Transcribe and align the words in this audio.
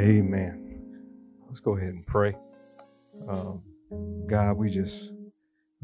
Amen. 0.00 0.80
Let's 1.46 1.60
go 1.60 1.76
ahead 1.76 1.90
and 1.90 2.06
pray. 2.06 2.34
Um, 3.28 3.62
God, 4.26 4.54
we 4.54 4.70
just 4.70 5.12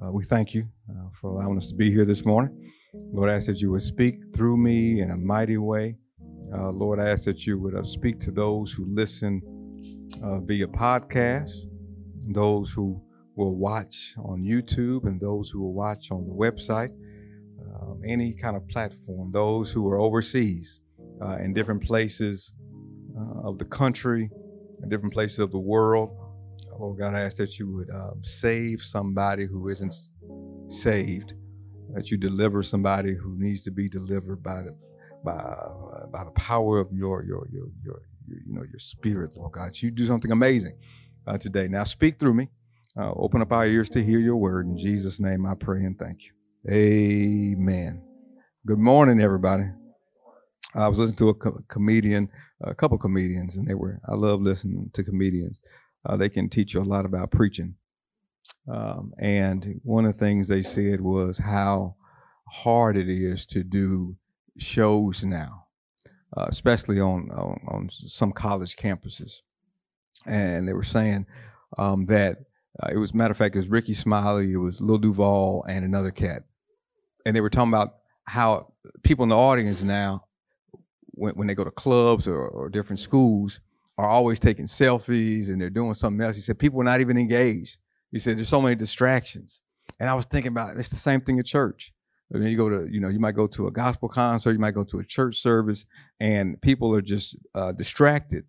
uh, 0.03 0.10
we 0.10 0.24
thank 0.24 0.54
you 0.54 0.66
uh, 0.88 1.10
for 1.21 1.32
allowing 1.32 1.58
us 1.58 1.69
to 1.69 1.74
be 1.74 1.90
here 1.90 2.06
this 2.06 2.24
morning. 2.24 2.72
Lord, 2.94 3.29
I 3.29 3.34
ask 3.34 3.44
that 3.44 3.60
you 3.60 3.71
would 3.72 3.83
speak 3.83 4.15
through 4.34 4.56
me 4.56 5.02
in 5.02 5.10
a 5.10 5.16
mighty 5.19 5.58
way. 5.58 5.98
Uh, 6.51 6.71
Lord, 6.71 6.98
I 6.98 7.10
ask 7.10 7.24
that 7.24 7.47
you 7.47 7.58
would 7.58 7.74
uh, 7.74 7.84
speak 7.84 8.19
to 8.21 8.30
those 8.30 8.72
who 8.72 8.87
listen 8.88 9.42
uh, 10.24 10.40
via 10.40 10.67
podcast, 10.67 11.53
those 12.33 12.72
who 12.72 12.98
will 13.37 13.54
watch 13.54 14.14
on 14.17 14.42
YouTube, 14.42 15.04
and 15.04 15.21
those 15.21 15.51
who 15.51 15.60
will 15.60 15.74
watch 15.74 16.10
on 16.10 16.24
the 16.24 16.33
website, 16.33 16.95
um, 17.60 18.01
any 18.02 18.33
kind 18.33 18.56
of 18.56 18.67
platform, 18.69 19.30
those 19.30 19.70
who 19.70 19.87
are 19.91 20.01
overseas 20.01 20.80
uh, 21.20 21.37
in 21.37 21.53
different 21.53 21.83
places 21.83 22.55
uh, 23.16 23.48
of 23.48 23.59
the 23.59 23.65
country, 23.65 24.30
in 24.83 24.88
different 24.88 25.15
places 25.15 25.38
of 25.38 25.51
the 25.51 25.59
world. 25.59 26.11
Lord 26.79 26.98
God, 26.98 27.15
I 27.15 27.20
ask 27.20 27.39
that 27.39 27.59
you 27.59 27.73
would 27.75 27.91
um, 27.91 28.20
save 28.23 28.83
somebody 28.83 29.47
who 29.47 29.69
isn't 29.69 29.95
saved, 30.69 31.33
that 31.95 32.11
you 32.11 32.19
deliver 32.19 32.62
somebody 32.62 33.15
who 33.15 33.37
needs 33.39 33.62
to 33.65 33.70
be 33.70 33.89
delivered 33.89 34.42
by 34.42 34.62
the 34.62 34.77
by 35.25 35.33
uh, 35.33 36.06
by 36.12 36.25
the 36.25 36.30
power 36.33 36.79
of 36.79 36.92
your 36.92 37.25
your 37.25 37.48
your 37.51 37.69
your, 37.83 38.02
your 38.29 38.39
you 38.47 38.52
know 38.55 38.62
your 38.62 38.79
spirit, 38.79 39.30
Lord 39.37 39.53
God. 39.53 39.77
You 39.80 39.91
do 39.91 40.06
something 40.06 40.30
amazing 40.30 40.77
uh, 41.27 41.39
today. 41.39 41.69
Now 41.69 41.84
speak 41.84 42.19
through 42.19 42.34
me. 42.34 42.48
Uh, 42.98 43.12
open 43.12 43.42
up 43.42 43.53
our 43.53 43.67
ears 43.67 43.91
to 43.91 44.05
hear 44.05 44.19
your 44.19 44.37
word. 44.37 44.67
In 44.67 44.77
Jesus' 44.78 45.20
name 45.20 45.47
I 45.47 45.55
pray 45.55 45.84
and 45.84 45.98
thank 45.98 46.19
you. 46.25 46.33
Amen. 46.70 48.03
Good 48.67 48.78
morning, 48.78 49.20
everybody. 49.20 49.64
I 50.75 50.89
was 50.89 50.98
listening 50.98 51.17
to 51.19 51.28
a 51.31 51.34
co- 51.34 51.64
comedian, 51.69 52.28
a 52.62 52.75
couple 52.75 52.98
comedians, 52.98 53.56
and 53.56 53.67
they 53.67 53.75
were. 53.75 54.00
I 54.09 54.14
love 54.14 54.41
listening 54.41 54.91
to 54.95 55.05
comedians. 55.05 55.61
Uh, 56.05 56.17
they 56.17 56.28
can 56.28 56.48
teach 56.48 56.75
you 56.75 56.81
a 56.81 56.84
lot 56.84 57.05
about 57.05 57.31
preaching. 57.31 57.75
Um, 58.72 59.12
and 59.19 59.81
one 59.83 60.05
of 60.05 60.12
the 60.12 60.19
things 60.19 60.48
they 60.48 60.62
said 60.62 61.00
was 61.00 61.39
how 61.39 61.97
hard 62.48 62.97
it 62.97 63.09
is 63.09 63.47
to 63.47 63.64
do 63.64 64.17
shows 64.59 65.25
now, 65.25 65.67
uh, 66.37 66.47
especially 66.48 67.00
on, 67.00 67.31
on, 67.33 67.61
on 67.69 67.89
some 67.91 68.33
college 68.33 68.77
campuses. 68.77 69.41
And 70.27 70.69
they 70.69 70.72
were 70.72 70.84
saying 70.84 71.27
um, 71.78 72.06
that 72.06 72.39
uh, 72.83 72.89
it 72.92 72.98
was 72.98 73.14
matter 73.14 73.33
of 73.33 73.37
fact, 73.37 73.55
it 73.55 73.59
was 73.59 73.69
Rickey 73.69 73.94
Smiley, 73.94 74.53
it 74.53 74.56
was 74.56 74.81
Lil 74.81 74.98
Duval, 74.98 75.64
and 75.69 75.84
another 75.84 76.11
cat, 76.11 76.42
and 77.25 77.34
they 77.34 77.41
were 77.41 77.50
talking 77.50 77.72
about 77.72 77.94
how 78.25 78.72
people 79.03 79.22
in 79.22 79.31
the 79.31 79.37
audience 79.37 79.83
now, 79.83 80.25
when, 81.17 81.34
when 81.34 81.47
they 81.48 81.55
go 81.55 81.64
to 81.64 81.70
clubs 81.70 82.28
or, 82.28 82.47
or 82.48 82.69
different 82.69 83.00
schools, 83.00 83.61
are 83.98 84.09
always 84.09 84.39
taking 84.39 84.67
selfies 84.67 85.48
and 85.48 85.61
they're 85.61 85.70
doing 85.70 85.95
something 85.95 86.25
else. 86.25 86.36
He 86.36 86.42
said 86.42 86.59
people 86.59 86.81
are 86.81 86.84
not 86.84 87.00
even 87.00 87.17
engaged. 87.17 87.78
He 88.12 88.19
said 88.19 88.36
there's 88.36 88.48
so 88.48 88.62
many 88.62 88.75
distractions. 88.75 89.62
And 89.98 90.09
I 90.11 90.14
was 90.14 90.27
thinking 90.27 90.53
about 90.53 90.77
it's 90.77 90.91
the 90.91 90.97
same 90.97 91.20
thing 91.22 91.39
at 91.39 91.47
church. 91.47 91.92
I 92.34 92.39
mean, 92.39 92.48
you 92.48 92.56
go 92.56 92.69
to, 92.69 92.87
you 92.91 93.00
know, 93.00 93.09
you 93.09 93.20
might 93.20 93.37
go 93.37 93.47
to 93.47 93.69
a 93.69 93.70
gospel 93.70 94.09
concert, 94.09 94.53
you 94.53 94.59
might 94.59 94.75
go 94.75 94.84
to 94.84 94.98
a 94.98 95.05
church 95.05 95.41
service, 95.41 95.87
and 96.20 96.61
people 96.61 96.94
are 96.94 97.00
just 97.00 97.37
uh, 97.55 97.72
distracted. 97.72 98.44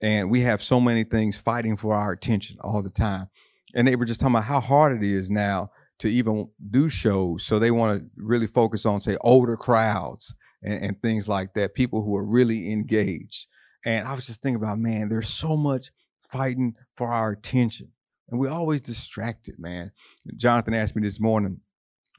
And 0.00 0.30
we 0.30 0.42
have 0.42 0.62
so 0.62 0.80
many 0.80 1.04
things 1.04 1.36
fighting 1.36 1.76
for 1.76 1.94
our 1.94 2.12
attention 2.12 2.58
all 2.60 2.82
the 2.82 2.90
time. 2.90 3.28
And 3.74 3.86
they 3.86 3.96
were 3.96 4.04
just 4.04 4.20
talking 4.20 4.34
about 4.36 4.44
how 4.44 4.60
hard 4.60 4.96
it 4.96 5.06
is 5.06 5.30
now 5.30 5.70
to 5.98 6.08
even 6.08 6.48
do 6.70 6.88
shows. 6.88 7.44
So 7.44 7.58
they 7.58 7.70
want 7.70 7.98
to 7.98 8.10
really 8.16 8.46
focus 8.46 8.86
on, 8.86 9.00
say, 9.00 9.16
older 9.22 9.56
crowds 9.56 10.34
and, 10.66 10.82
and 10.82 11.02
things 11.02 11.28
like 11.28 11.54
that, 11.54 11.74
people 11.74 12.02
who 12.02 12.14
are 12.16 12.24
really 12.24 12.70
engaged. 12.70 13.46
And 13.84 14.06
I 14.06 14.14
was 14.14 14.26
just 14.26 14.42
thinking 14.42 14.62
about, 14.62 14.78
man, 14.78 15.08
there's 15.08 15.28
so 15.28 15.56
much 15.56 15.92
fighting 16.28 16.74
for 16.96 17.06
our 17.06 17.30
attention. 17.30 17.92
And 18.28 18.40
we're 18.40 18.50
always 18.50 18.80
distracted, 18.80 19.58
man. 19.58 19.92
Jonathan 20.36 20.74
asked 20.74 20.96
me 20.96 21.02
this 21.02 21.20
morning, 21.20 21.60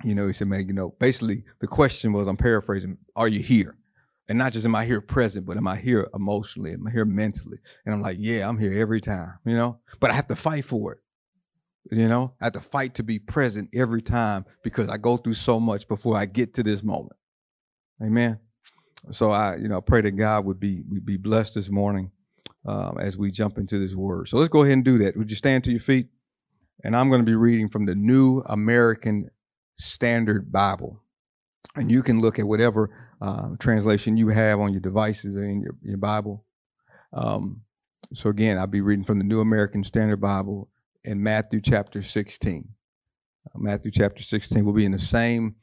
you 0.03 0.15
know, 0.15 0.25
he 0.25 0.33
said, 0.33 0.47
man, 0.47 0.65
you 0.67 0.73
know, 0.73 0.95
basically 0.99 1.43
the 1.59 1.67
question 1.67 2.13
was, 2.13 2.27
I'm 2.27 2.37
paraphrasing, 2.37 2.97
are 3.15 3.27
you 3.27 3.41
here? 3.41 3.75
And 4.29 4.37
not 4.37 4.53
just 4.53 4.65
am 4.65 4.75
I 4.75 4.85
here 4.85 5.01
present, 5.01 5.45
but 5.45 5.57
am 5.57 5.67
I 5.67 5.77
here 5.77 6.07
emotionally? 6.13 6.73
Am 6.73 6.87
I 6.87 6.91
here 6.91 7.05
mentally? 7.05 7.57
And 7.85 7.93
I'm 7.93 8.01
like, 8.01 8.17
yeah, 8.19 8.47
I'm 8.47 8.57
here 8.57 8.73
every 8.73 9.01
time, 9.01 9.33
you 9.45 9.55
know, 9.55 9.79
but 9.99 10.11
I 10.11 10.13
have 10.13 10.27
to 10.27 10.35
fight 10.35 10.65
for 10.65 10.93
it. 10.93 10.99
You 11.91 12.09
know, 12.09 12.33
I 12.41 12.45
have 12.45 12.53
to 12.53 12.59
fight 12.59 12.95
to 12.95 13.03
be 13.03 13.19
present 13.19 13.69
every 13.73 14.01
time 14.01 14.45
because 14.63 14.89
I 14.89 14.97
go 14.97 15.15
through 15.15 15.35
so 15.35 15.59
much 15.59 15.87
before 15.87 16.17
I 16.17 16.25
get 16.25 16.53
to 16.55 16.63
this 16.63 16.83
moment. 16.83 17.13
Amen. 18.01 18.39
So 19.11 19.31
I, 19.31 19.55
you 19.55 19.67
know, 19.67 19.81
pray 19.81 20.01
that 20.01 20.11
God 20.11 20.45
would 20.45 20.59
be 20.59 20.81
would 20.89 21.05
be 21.05 21.17
blessed 21.17 21.55
this 21.55 21.69
morning 21.69 22.11
um, 22.65 22.97
as 22.99 23.17
we 23.17 23.31
jump 23.31 23.57
into 23.57 23.79
this 23.79 23.95
word. 23.95 24.27
So 24.27 24.37
let's 24.37 24.49
go 24.49 24.61
ahead 24.61 24.73
and 24.73 24.85
do 24.85 24.97
that. 24.99 25.17
Would 25.17 25.29
you 25.29 25.35
stand 25.35 25.63
to 25.65 25.71
your 25.71 25.79
feet? 25.79 26.07
And 26.83 26.95
I'm 26.95 27.09
going 27.09 27.21
to 27.21 27.25
be 27.25 27.35
reading 27.35 27.69
from 27.69 27.85
the 27.85 27.95
New 27.95 28.43
American 28.45 29.29
Standard 29.77 30.51
Bible, 30.51 31.01
and 31.75 31.89
you 31.89 32.03
can 32.03 32.19
look 32.19 32.37
at 32.37 32.47
whatever 32.47 32.91
uh, 33.21 33.49
translation 33.59 34.17
you 34.17 34.27
have 34.29 34.59
on 34.59 34.73
your 34.73 34.81
devices 34.81 35.35
or 35.35 35.43
in 35.43 35.61
your, 35.61 35.75
your 35.81 35.97
Bible. 35.97 36.45
Um, 37.13 37.61
so 38.13 38.29
again, 38.29 38.59
I'll 38.59 38.67
be 38.67 38.81
reading 38.81 39.05
from 39.05 39.17
the 39.17 39.23
New 39.23 39.39
American 39.39 39.83
Standard 39.83 40.21
Bible 40.21 40.69
in 41.03 41.21
Matthew 41.23 41.61
chapter 41.61 42.03
16. 42.03 42.67
Uh, 43.47 43.57
Matthew 43.57 43.91
chapter 43.91 44.21
16 44.21 44.63
will 44.63 44.73
be 44.73 44.85
in 44.85 44.91
the 44.91 44.99
same 44.99 45.55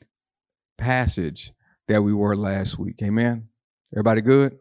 passage 0.79 1.53
that 1.89 2.03
we 2.03 2.13
were 2.13 2.37
last 2.37 2.79
week. 2.79 3.01
Amen. 3.03 3.49
Everybody 3.93 4.21
good? 4.21 4.59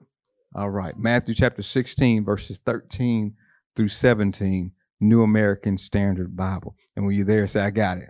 All 0.56 0.70
right. 0.70 0.98
Matthew 0.98 1.34
chapter 1.34 1.62
16, 1.62 2.24
verses 2.24 2.60
13 2.60 3.36
through 3.76 3.88
17, 3.88 4.72
New 5.00 5.24
American 5.24 5.78
Standard 5.78 6.36
Bible. 6.36 6.76
And 6.96 7.06
when 7.06 7.16
you're 7.16 7.26
there, 7.26 7.48
say, 7.48 7.62
I 7.62 7.72
got 7.72 7.98
it. 7.98 8.10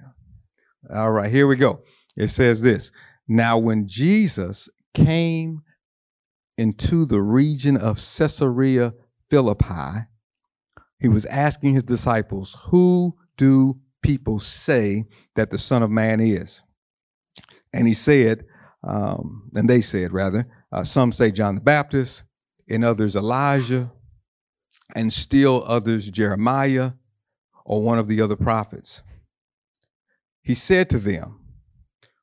All 0.94 1.12
right, 1.12 1.32
here 1.32 1.48
we 1.48 1.56
go. 1.56 1.82
It 2.18 2.28
says 2.28 2.62
this 2.62 2.92
Now, 3.28 3.58
when 3.58 3.88
Jesus 3.88 4.70
came 4.94 5.62
into 6.58 7.06
the 7.06 7.22
region 7.22 7.78
of 7.78 7.98
Caesarea 7.98 8.94
Philippi, 9.30 10.08
he 11.00 11.08
was 11.08 11.26
asking 11.26 11.76
his 11.76 11.84
disciples, 11.84 12.58
Who 12.66 13.16
do 13.38 13.80
people 14.02 14.40
say 14.40 15.06
that 15.36 15.52
the 15.52 15.60
Son 15.60 15.84
of 15.84 15.90
Man 15.90 16.20
is? 16.20 16.62
And 17.74 17.88
he 17.88 17.94
said, 17.94 18.46
um, 18.84 19.50
and 19.56 19.70
they 19.70 19.82
said, 19.82 20.12
rather, 20.12 20.48
uh, 20.72 20.84
some 20.84 21.12
say 21.12 21.32
John 21.32 21.56
the 21.56 21.62
Baptist, 21.62 22.24
and 22.70 22.84
others 22.84 23.16
Elijah, 23.16 23.92
and 24.96 25.12
still 25.12 25.64
others 25.66 26.10
Jeremiah 26.10 26.92
or 27.66 27.82
one 27.82 28.00
of 28.00 28.08
the 28.08 28.22
other 28.22 28.36
prophets. 28.36 29.02
He 30.42 30.54
said 30.54 30.90
to 30.90 31.00
them, 31.00 31.40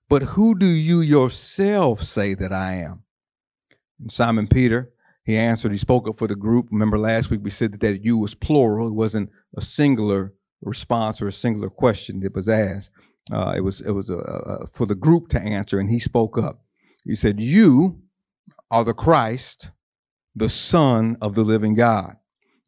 But 0.08 0.22
who 0.22 0.58
do 0.58 0.66
you 0.66 1.00
yourself 1.00 2.02
say 2.02 2.34
that 2.34 2.52
I 2.52 2.74
am? 2.74 3.04
And 3.98 4.12
Simon 4.12 4.46
Peter, 4.46 4.92
he 5.24 5.36
answered, 5.36 5.72
he 5.72 5.78
spoke 5.78 6.08
up 6.08 6.18
for 6.18 6.26
the 6.26 6.34
group. 6.34 6.68
Remember 6.70 6.98
last 6.98 7.30
week 7.30 7.40
we 7.42 7.50
said 7.50 7.72
that, 7.72 7.80
that 7.80 8.04
you 8.04 8.18
was 8.18 8.34
plural, 8.34 8.88
it 8.88 8.94
wasn't 8.94 9.30
a 9.56 9.60
singular 9.60 10.34
response 10.62 11.22
or 11.22 11.28
a 11.28 11.32
singular 11.32 11.70
question 11.70 12.20
that 12.20 12.34
was 12.34 12.48
asked. 12.48 12.90
Uh, 13.32 13.54
it 13.56 13.60
was 13.60 13.80
it 13.80 13.92
was 13.92 14.10
a, 14.10 14.18
a, 14.18 14.66
for 14.72 14.86
the 14.86 14.94
group 14.94 15.28
to 15.28 15.40
answer, 15.40 15.78
and 15.78 15.90
he 15.90 15.98
spoke 15.98 16.36
up. 16.38 16.64
He 17.04 17.14
said, 17.14 17.40
"You 17.40 18.02
are 18.70 18.84
the 18.84 18.94
Christ, 18.94 19.70
the 20.34 20.48
Son 20.48 21.16
of 21.20 21.34
the 21.34 21.44
living 21.44 21.74
God." 21.74 22.16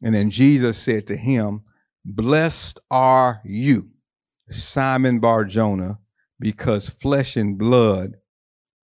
And 0.01 0.15
then 0.15 0.29
Jesus 0.29 0.77
said 0.77 1.07
to 1.07 1.17
him, 1.17 1.63
"Blessed 2.05 2.79
are 2.91 3.41
you, 3.43 3.89
Simon 4.49 5.19
Barjona, 5.19 5.99
because 6.39 6.89
flesh 6.89 7.35
and 7.35 7.57
blood 7.57 8.17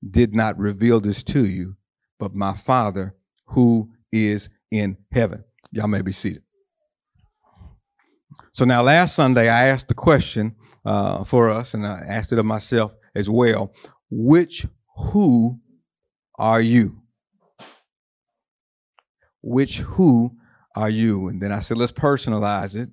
did 0.09 0.35
not 0.35 0.59
reveal 0.59 1.01
this 1.01 1.23
to 1.25 1.45
you, 1.47 1.77
but 2.19 2.35
my 2.35 2.55
Father 2.57 3.15
who 3.49 3.91
is 4.13 4.49
in 4.71 4.99
heaven." 5.13 5.45
Y'all 5.73 5.89
may 5.89 6.03
be 6.03 6.13
seated. 6.13 6.43
So 8.53 8.65
now, 8.65 8.83
last 8.83 9.15
Sunday, 9.15 9.49
I 9.49 9.69
asked 9.69 9.89
the 9.89 9.95
question 9.95 10.57
uh, 10.85 11.25
for 11.25 11.51
us, 11.51 11.75
and 11.75 11.87
I 11.87 12.03
asked 12.09 12.33
it 12.33 12.39
of 12.39 12.47
myself 12.47 12.93
as 13.15 13.29
well. 13.29 13.73
Which 14.11 14.67
who 14.97 15.59
are 16.39 16.61
you? 16.61 17.03
Which 19.43 19.79
who 19.79 20.37
are 20.77 20.91
you? 20.91 21.29
And 21.29 21.41
then 21.41 21.53
I 21.53 21.61
said, 21.61 21.77
let's 21.77 21.93
personalize 21.93 22.75
it 22.75 22.91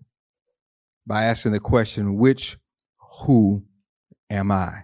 by 1.05 1.25
asking 1.25 1.53
the 1.53 1.59
question, 1.59 2.17
which 2.17 2.57
who 3.21 3.63
am 4.29 4.51
I? 4.51 4.83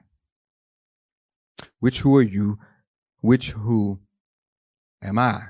Which 1.79 1.99
who 1.99 2.15
are 2.17 2.21
you? 2.21 2.57
Which 3.21 3.51
who 3.51 3.99
am 5.01 5.19
I? 5.19 5.43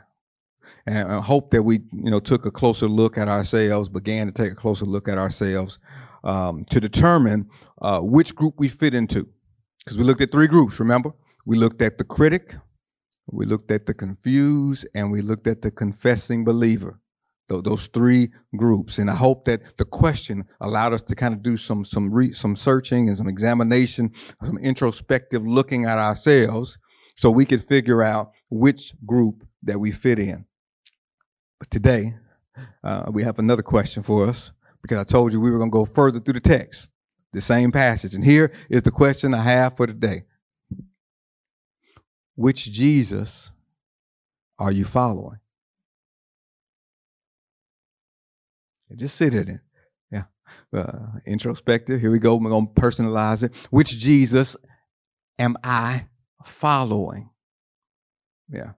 And 0.85 0.97
I 0.97 1.21
hope 1.21 1.51
that 1.51 1.63
we, 1.63 1.81
you 1.93 2.11
know, 2.11 2.19
took 2.19 2.45
a 2.45 2.51
closer 2.51 2.87
look 2.87 3.17
at 3.17 3.27
ourselves, 3.27 3.87
began 3.87 4.27
to 4.27 4.33
take 4.33 4.51
a 4.51 4.55
closer 4.55 4.85
look 4.85 5.07
at 5.07 5.17
ourselves 5.17 5.79
um, 6.23 6.65
to 6.69 6.79
determine 6.79 7.49
uh, 7.81 7.99
which 7.99 8.35
group 8.35 8.55
we 8.57 8.69
fit 8.69 8.93
into. 8.93 9.27
Because 9.79 9.97
we 9.97 10.03
looked 10.03 10.21
at 10.21 10.31
three 10.31 10.47
groups, 10.47 10.79
remember? 10.79 11.11
We 11.45 11.57
looked 11.57 11.81
at 11.81 11.97
the 11.97 12.05
critic, 12.05 12.55
we 13.27 13.45
looked 13.45 13.71
at 13.71 13.85
the 13.85 13.93
confused, 13.93 14.87
and 14.95 15.11
we 15.11 15.21
looked 15.21 15.47
at 15.47 15.61
the 15.61 15.71
confessing 15.71 16.45
believer. 16.45 16.99
those 17.47 17.87
three 17.87 18.31
groups. 18.55 18.97
And 18.97 19.09
I 19.09 19.15
hope 19.15 19.45
that 19.45 19.77
the 19.77 19.85
question 19.85 20.45
allowed 20.61 20.93
us 20.93 21.01
to 21.03 21.15
kind 21.15 21.33
of 21.33 21.43
do 21.43 21.57
some 21.57 21.85
some 21.85 22.11
re, 22.11 22.31
some 22.31 22.55
searching 22.55 23.07
and 23.07 23.17
some 23.17 23.27
examination, 23.27 24.11
some 24.43 24.57
introspective 24.57 25.45
looking 25.45 25.85
at 25.85 25.97
ourselves, 25.97 26.77
so 27.15 27.29
we 27.29 27.45
could 27.45 27.63
figure 27.63 28.01
out 28.01 28.31
which 28.49 28.93
group 29.05 29.45
that 29.61 29.79
we 29.79 29.91
fit 29.91 30.19
in. 30.19 30.45
But 31.59 31.69
today, 31.69 32.15
uh, 32.83 33.11
we 33.11 33.23
have 33.23 33.39
another 33.39 33.63
question 33.63 34.03
for 34.03 34.27
us 34.27 34.51
because 34.83 34.99
I 34.99 35.03
told 35.03 35.33
you 35.33 35.41
we 35.41 35.49
were 35.49 35.57
going 35.57 35.71
to 35.71 35.73
go 35.73 35.85
further 35.85 36.19
through 36.19 36.35
the 36.35 36.39
text, 36.39 36.89
the 37.31 37.41
same 37.41 37.71
passage. 37.71 38.13
And 38.13 38.23
here 38.23 38.51
is 38.69 38.83
the 38.83 38.91
question 38.91 39.33
I 39.33 39.41
have 39.41 39.75
for 39.75 39.87
today: 39.87 40.25
Which 42.35 42.71
Jesus 42.71 43.51
are 44.59 44.71
you 44.71 44.85
following? 44.85 45.39
Just 48.95 49.15
sit 49.15 49.33
in 49.33 49.49
it. 49.49 49.59
Yeah. 50.11 50.25
Uh, 50.71 51.19
introspective. 51.25 51.99
Here 51.99 52.11
we 52.11 52.19
go. 52.19 52.35
We're 52.35 52.49
going 52.49 52.67
to 52.67 52.73
personalize 52.73 53.41
it. 53.43 53.51
Which 53.71 53.97
Jesus 53.97 54.55
am 55.39 55.57
I 55.63 56.05
following? 56.45 57.31
Yeah. 58.49 58.73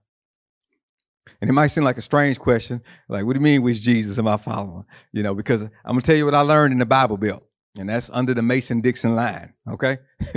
And 1.40 1.50
it 1.50 1.52
might 1.52 1.68
seem 1.68 1.84
like 1.84 1.98
a 1.98 2.02
strange 2.02 2.38
question. 2.38 2.82
Like, 3.08 3.24
what 3.24 3.34
do 3.34 3.38
you 3.38 3.44
mean, 3.44 3.62
which 3.62 3.80
Jesus 3.80 4.18
am 4.18 4.28
I 4.28 4.36
following? 4.36 4.84
You 5.12 5.22
know, 5.22 5.34
because 5.34 5.62
I'm 5.62 5.70
going 5.84 6.00
to 6.00 6.06
tell 6.06 6.16
you 6.16 6.24
what 6.24 6.34
I 6.34 6.40
learned 6.40 6.72
in 6.72 6.78
the 6.78 6.86
Bible 6.86 7.16
Belt 7.16 7.46
and 7.78 7.88
that's 7.88 8.10
under 8.10 8.34
the 8.34 8.42
Mason 8.42 8.80
Dixon 8.80 9.14
line, 9.14 9.52
okay? 9.68 9.98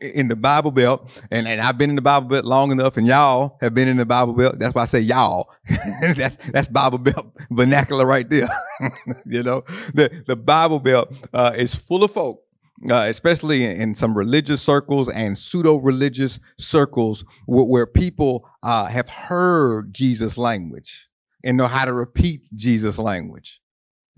in 0.00 0.28
the 0.28 0.36
Bible 0.36 0.70
Belt, 0.70 1.08
and, 1.30 1.46
and 1.46 1.60
I've 1.60 1.76
been 1.76 1.90
in 1.90 1.96
the 1.96 2.02
Bible 2.02 2.28
Belt 2.28 2.44
long 2.44 2.72
enough, 2.72 2.96
and 2.96 3.06
y'all 3.06 3.58
have 3.60 3.74
been 3.74 3.88
in 3.88 3.98
the 3.98 4.06
Bible 4.06 4.32
Belt. 4.32 4.58
That's 4.58 4.74
why 4.74 4.82
I 4.82 4.86
say 4.86 5.00
y'all. 5.00 5.50
that's 6.16 6.36
that's 6.50 6.68
Bible 6.68 6.98
Belt 6.98 7.26
vernacular 7.50 8.06
right 8.06 8.28
there. 8.28 8.48
you 9.26 9.42
know, 9.42 9.64
the 9.94 10.24
the 10.26 10.36
Bible 10.36 10.80
Belt 10.80 11.12
uh, 11.32 11.52
is 11.54 11.74
full 11.74 12.04
of 12.04 12.12
folk. 12.12 12.41
Uh, 12.90 13.06
especially 13.08 13.64
in, 13.64 13.94
some 13.94 14.16
religious 14.16 14.60
circles 14.60 15.08
and 15.08 15.38
pseudo-religious 15.38 16.40
circles, 16.58 17.24
where, 17.46 17.64
where 17.64 17.86
people 17.86 18.48
uh, 18.64 18.86
have 18.86 19.08
heard 19.08 19.94
Jesus' 19.94 20.36
language 20.36 21.08
and 21.44 21.56
know 21.56 21.68
how 21.68 21.84
to 21.84 21.92
repeat 21.92 22.42
Jesus' 22.56 22.98
language. 22.98 23.60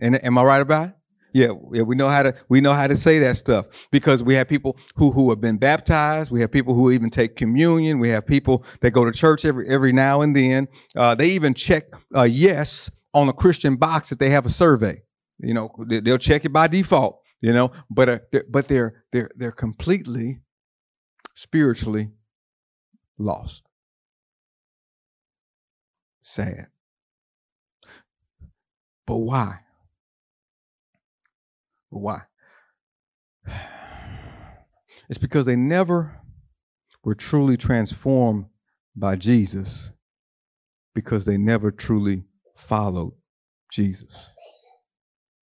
And 0.00 0.22
am 0.24 0.38
I 0.38 0.42
right 0.44 0.60
about 0.62 0.88
it? 0.88 0.94
Yeah, 1.34 1.48
yeah, 1.72 1.82
we 1.82 1.96
know 1.96 2.08
how 2.08 2.22
to 2.22 2.34
we 2.48 2.60
know 2.60 2.72
how 2.72 2.86
to 2.86 2.96
say 2.96 3.18
that 3.18 3.36
stuff 3.36 3.66
because 3.90 4.22
we 4.22 4.36
have 4.36 4.46
people 4.46 4.78
who 4.94 5.10
who 5.10 5.30
have 5.30 5.40
been 5.40 5.58
baptized. 5.58 6.30
We 6.30 6.40
have 6.42 6.52
people 6.52 6.74
who 6.74 6.92
even 6.92 7.10
take 7.10 7.34
communion. 7.34 7.98
We 7.98 8.10
have 8.10 8.24
people 8.24 8.64
that 8.82 8.92
go 8.92 9.04
to 9.04 9.10
church 9.10 9.44
every 9.44 9.68
every 9.68 9.92
now 9.92 10.20
and 10.20 10.36
then. 10.36 10.68
Uh, 10.96 11.16
they 11.16 11.26
even 11.26 11.52
check 11.52 11.86
yes 12.14 12.88
on 13.12 13.28
a 13.28 13.32
Christian 13.32 13.74
box 13.74 14.12
if 14.12 14.18
they 14.18 14.30
have 14.30 14.46
a 14.46 14.50
survey. 14.50 15.02
You 15.40 15.54
know, 15.54 15.70
they, 15.88 16.00
will 16.00 16.18
check 16.18 16.44
it 16.44 16.52
by 16.52 16.68
default. 16.68 17.20
You 17.44 17.52
know, 17.52 17.72
but 17.90 18.08
uh, 18.08 18.18
they're, 18.32 18.44
but 18.48 18.68
they're 18.68 19.04
they're 19.12 19.30
they're 19.36 19.50
completely 19.50 20.40
spiritually 21.34 22.08
lost. 23.18 23.64
Sad. 26.22 26.68
But 29.06 29.18
why? 29.18 29.58
Why? 31.90 32.22
It's 35.10 35.18
because 35.18 35.44
they 35.44 35.54
never 35.54 36.18
were 37.04 37.14
truly 37.14 37.58
transformed 37.58 38.46
by 38.96 39.16
Jesus 39.16 39.92
because 40.94 41.26
they 41.26 41.36
never 41.36 41.70
truly 41.70 42.24
followed 42.56 43.12
Jesus. 43.70 44.30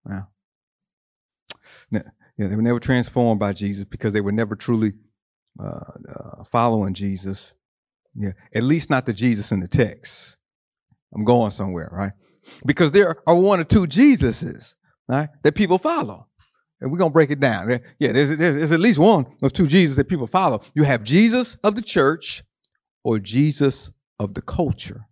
Wow. 0.06 0.28
Yeah, 1.90 2.02
they 2.48 2.56
were 2.56 2.62
never 2.62 2.80
transformed 2.80 3.38
by 3.38 3.52
Jesus 3.52 3.84
because 3.84 4.14
they 4.14 4.22
were 4.22 4.32
never 4.32 4.56
truly 4.56 4.94
uh, 5.62 5.80
uh, 6.08 6.44
following 6.44 6.94
Jesus. 6.94 7.54
Yeah, 8.14 8.32
at 8.54 8.62
least 8.62 8.88
not 8.88 9.06
the 9.06 9.12
Jesus 9.12 9.52
in 9.52 9.60
the 9.60 9.68
text. 9.68 10.36
I'm 11.14 11.24
going 11.24 11.50
somewhere, 11.50 11.90
right? 11.92 12.12
Because 12.64 12.92
there 12.92 13.16
are 13.26 13.34
one 13.34 13.60
or 13.60 13.64
two 13.64 13.86
Jesuses, 13.86 14.74
right, 15.08 15.28
that 15.42 15.54
people 15.54 15.78
follow. 15.78 16.26
And 16.80 16.90
we're 16.90 16.98
going 16.98 17.10
to 17.10 17.12
break 17.12 17.30
it 17.30 17.40
down. 17.40 17.80
Yeah, 17.98 18.12
there's, 18.12 18.30
there's, 18.30 18.56
there's, 18.56 18.72
at 18.72 18.80
least 18.80 18.98
one 18.98 19.26
of 19.42 19.52
two 19.52 19.66
Jesus 19.66 19.96
that 19.96 20.08
people 20.08 20.26
follow. 20.26 20.62
You 20.74 20.84
have 20.84 21.04
Jesus 21.04 21.56
of 21.62 21.74
the 21.74 21.82
church 21.82 22.42
or 23.04 23.18
Jesus 23.18 23.90
of 24.18 24.32
the 24.34 24.40
culture. 24.40 25.06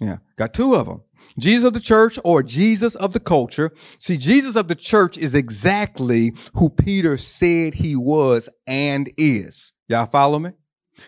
Yeah, 0.00 0.18
got 0.36 0.52
two 0.52 0.74
of 0.74 0.86
them. 0.86 1.02
Jesus 1.38 1.64
of 1.64 1.74
the 1.74 1.80
church 1.80 2.18
or 2.24 2.42
Jesus 2.42 2.94
of 2.94 3.12
the 3.12 3.20
culture. 3.20 3.72
See, 3.98 4.16
Jesus 4.16 4.56
of 4.56 4.68
the 4.68 4.74
church 4.74 5.18
is 5.18 5.34
exactly 5.34 6.32
who 6.54 6.70
Peter 6.70 7.16
said 7.16 7.74
he 7.74 7.96
was 7.96 8.48
and 8.66 9.10
is. 9.16 9.72
Y'all 9.88 10.06
follow 10.06 10.38
me? 10.38 10.50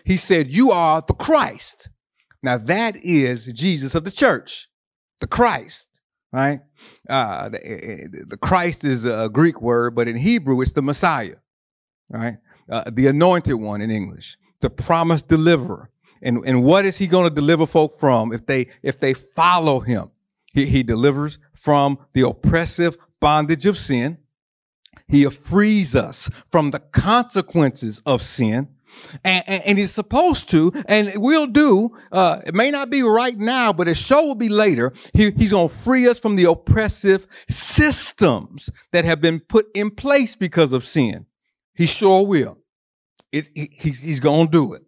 He 0.05 0.17
said, 0.17 0.53
You 0.53 0.71
are 0.71 1.01
the 1.05 1.13
Christ. 1.13 1.89
Now, 2.43 2.57
that 2.57 2.95
is 2.97 3.45
Jesus 3.47 3.93
of 3.93 4.03
the 4.03 4.11
church, 4.11 4.67
the 5.19 5.27
Christ 5.27 5.91
right? 6.31 6.59
Uh, 7.09 7.49
the, 7.49 7.65
eh, 7.65 8.03
eh, 8.03 8.07
the, 8.27 8.37
Christ 8.37 8.83
is 8.83 9.05
a 9.05 9.29
Greek 9.31 9.61
word, 9.61 9.95
but 9.95 10.07
in 10.07 10.15
Hebrew 10.15 10.61
it's 10.61 10.71
the 10.71 10.81
Messiah, 10.81 11.35
right? 12.09 12.37
Uh, 12.69 12.89
the 12.91 13.07
anointed 13.07 13.55
one 13.55 13.81
in 13.81 13.91
English, 13.91 14.37
the 14.61 14.69
promised 14.69 15.27
deliverer. 15.27 15.89
And, 16.21 16.43
and 16.45 16.63
what 16.63 16.85
is 16.85 16.97
he 16.97 17.07
going 17.07 17.29
to 17.29 17.33
deliver 17.33 17.65
folk 17.65 17.95
from 17.97 18.31
if 18.31 18.45
they 18.45 18.67
if 18.83 18.99
they 18.99 19.13
follow 19.13 19.79
him? 19.79 20.11
He, 20.53 20.65
he 20.65 20.83
delivers 20.83 21.39
from 21.53 21.99
the 22.13 22.21
oppressive 22.27 22.97
bondage 23.19 23.65
of 23.65 23.77
sin. 23.77 24.17
He 25.07 25.25
frees 25.25 25.95
us 25.95 26.29
from 26.49 26.71
the 26.71 26.79
consequences 26.79 28.01
of 28.05 28.21
sin 28.21 28.69
and, 29.23 29.43
and, 29.47 29.63
and, 29.63 29.77
he's 29.77 29.91
supposed 29.91 30.49
to, 30.49 30.71
and 30.87 31.11
will 31.21 31.47
do. 31.47 31.95
Uh, 32.11 32.39
it 32.45 32.53
may 32.53 32.71
not 32.71 32.89
be 32.89 33.03
right 33.03 33.37
now, 33.37 33.73
but 33.73 33.87
his 33.87 33.97
show 33.97 34.25
will 34.25 34.35
be 34.35 34.49
later. 34.49 34.93
He, 35.13 35.31
he's 35.31 35.51
going 35.51 35.69
to 35.69 35.73
free 35.73 36.07
us 36.07 36.19
from 36.19 36.35
the 36.35 36.45
oppressive 36.45 37.27
systems 37.49 38.69
that 38.91 39.05
have 39.05 39.21
been 39.21 39.39
put 39.39 39.67
in 39.75 39.91
place 39.91 40.35
because 40.35 40.73
of 40.73 40.83
sin. 40.83 41.25
He 41.75 41.85
sure 41.85 42.25
will. 42.25 42.57
It, 43.31 43.49
he, 43.55 43.69
he's 43.71 44.19
going 44.19 44.47
to 44.47 44.51
do 44.51 44.73
it. 44.73 44.83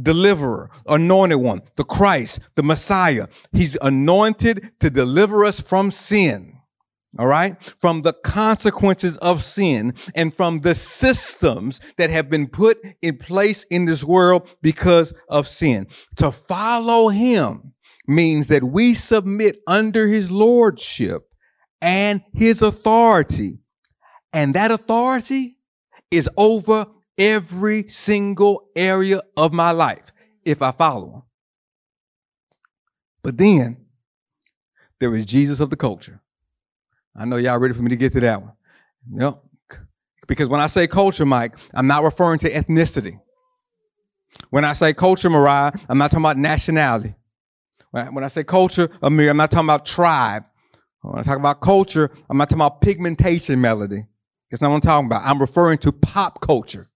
Deliverer, 0.00 0.70
anointed 0.86 1.38
one, 1.38 1.62
the 1.76 1.84
Christ, 1.84 2.40
the 2.54 2.62
Messiah. 2.62 3.26
He's 3.52 3.76
anointed 3.82 4.70
to 4.80 4.90
deliver 4.90 5.44
us 5.44 5.60
from 5.60 5.90
sin 5.90 6.60
all 7.18 7.26
right, 7.26 7.56
from 7.80 8.02
the 8.02 8.12
consequences 8.12 9.16
of 9.16 9.42
sin 9.42 9.94
and 10.14 10.34
from 10.36 10.60
the 10.60 10.76
systems 10.76 11.80
that 11.96 12.10
have 12.10 12.30
been 12.30 12.46
put 12.46 12.78
in 13.02 13.18
place 13.18 13.64
in 13.64 13.84
this 13.84 14.04
world 14.04 14.48
because 14.62 15.12
of 15.28 15.48
sin. 15.48 15.88
To 16.16 16.30
follow 16.30 17.08
him 17.08 17.72
means 18.06 18.46
that 18.48 18.62
we 18.62 18.94
submit 18.94 19.58
under 19.66 20.06
his 20.06 20.30
lordship 20.30 21.22
and 21.82 22.22
his 22.32 22.62
authority. 22.62 23.58
And 24.32 24.54
that 24.54 24.70
authority 24.70 25.56
is 26.12 26.30
over 26.36 26.86
every 27.20 27.86
single 27.86 28.68
area 28.74 29.20
of 29.36 29.52
my 29.52 29.70
life 29.70 30.10
if 30.44 30.62
I 30.62 30.72
follow 30.72 31.12
him. 31.12 31.22
But 33.22 33.36
then 33.36 33.76
there 34.98 35.14
is 35.14 35.26
Jesus 35.26 35.60
of 35.60 35.70
the 35.70 35.76
culture. 35.76 36.20
I 37.14 37.26
know 37.26 37.36
y'all 37.36 37.58
ready 37.58 37.74
for 37.74 37.82
me 37.82 37.90
to 37.90 37.96
get 37.96 38.12
to 38.14 38.20
that 38.20 38.40
one. 38.40 38.52
Yep. 39.14 39.42
Because 40.26 40.48
when 40.48 40.60
I 40.60 40.66
say 40.68 40.86
culture, 40.86 41.26
Mike, 41.26 41.56
I'm 41.74 41.86
not 41.86 42.02
referring 42.02 42.38
to 42.40 42.50
ethnicity. 42.50 43.20
When 44.50 44.64
I 44.64 44.74
say 44.74 44.94
culture, 44.94 45.28
Mariah, 45.28 45.72
I'm 45.88 45.98
not 45.98 46.10
talking 46.10 46.24
about 46.24 46.38
nationality. 46.38 47.14
When 47.90 48.22
I 48.22 48.28
say 48.28 48.44
culture, 48.44 48.88
Amir, 49.02 49.30
I'm 49.30 49.36
not 49.36 49.50
talking 49.50 49.66
about 49.66 49.84
tribe. 49.84 50.44
When 51.02 51.18
I 51.18 51.22
talk 51.22 51.38
about 51.38 51.60
culture, 51.60 52.10
I'm 52.28 52.36
not 52.36 52.48
talking 52.48 52.58
about 52.60 52.80
pigmentation 52.80 53.60
melody. 53.60 54.04
That's 54.50 54.60
not 54.60 54.68
what 54.68 54.76
I'm 54.76 54.80
talking 54.82 55.06
about. 55.06 55.22
I'm 55.24 55.40
referring 55.40 55.78
to 55.78 55.92
pop 55.92 56.40
culture. 56.40 56.89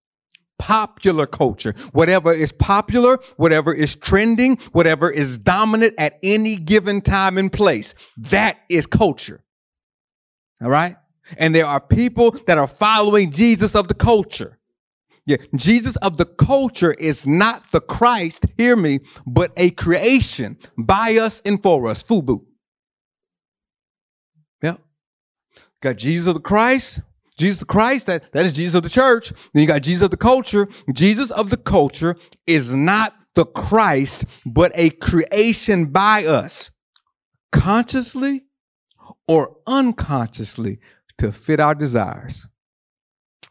Popular 0.58 1.26
culture. 1.26 1.74
Whatever 1.92 2.32
is 2.32 2.52
popular, 2.52 3.18
whatever 3.36 3.74
is 3.74 3.96
trending, 3.96 4.56
whatever 4.72 5.10
is 5.10 5.36
dominant 5.38 5.94
at 5.98 6.18
any 6.22 6.56
given 6.56 7.00
time 7.00 7.36
and 7.38 7.52
place. 7.52 7.94
That 8.16 8.58
is 8.68 8.86
culture. 8.86 9.42
All 10.62 10.70
right? 10.70 10.96
And 11.36 11.54
there 11.54 11.66
are 11.66 11.80
people 11.80 12.32
that 12.46 12.58
are 12.58 12.68
following 12.68 13.32
Jesus 13.32 13.74
of 13.74 13.88
the 13.88 13.94
culture. 13.94 14.58
Yeah, 15.26 15.38
Jesus 15.54 15.96
of 15.96 16.18
the 16.18 16.26
culture 16.26 16.92
is 16.92 17.26
not 17.26 17.72
the 17.72 17.80
Christ, 17.80 18.44
hear 18.58 18.76
me, 18.76 19.00
but 19.26 19.52
a 19.56 19.70
creation 19.70 20.58
by 20.76 21.16
us 21.16 21.40
and 21.46 21.62
for 21.62 21.88
us. 21.88 22.02
Fubu. 22.02 22.44
Yeah. 24.62 24.76
Got 25.80 25.96
Jesus 25.96 26.26
of 26.26 26.34
the 26.34 26.40
Christ, 26.40 27.00
Jesus 27.36 27.58
the 27.58 27.64
Christ, 27.64 28.06
that, 28.06 28.32
that 28.32 28.46
is 28.46 28.52
Jesus 28.52 28.74
of 28.74 28.82
the 28.82 28.88
church. 28.88 29.30
Then 29.52 29.62
you 29.62 29.66
got 29.66 29.82
Jesus 29.82 30.02
of 30.02 30.10
the 30.10 30.16
culture. 30.16 30.68
Jesus 30.92 31.30
of 31.30 31.50
the 31.50 31.56
culture 31.56 32.16
is 32.46 32.74
not 32.74 33.14
the 33.34 33.44
Christ, 33.44 34.24
but 34.46 34.72
a 34.74 34.90
creation 34.90 35.86
by 35.86 36.24
us, 36.24 36.70
consciously 37.50 38.44
or 39.26 39.56
unconsciously, 39.66 40.78
to 41.18 41.32
fit 41.32 41.60
our 41.60 41.74
desires. 41.74 42.46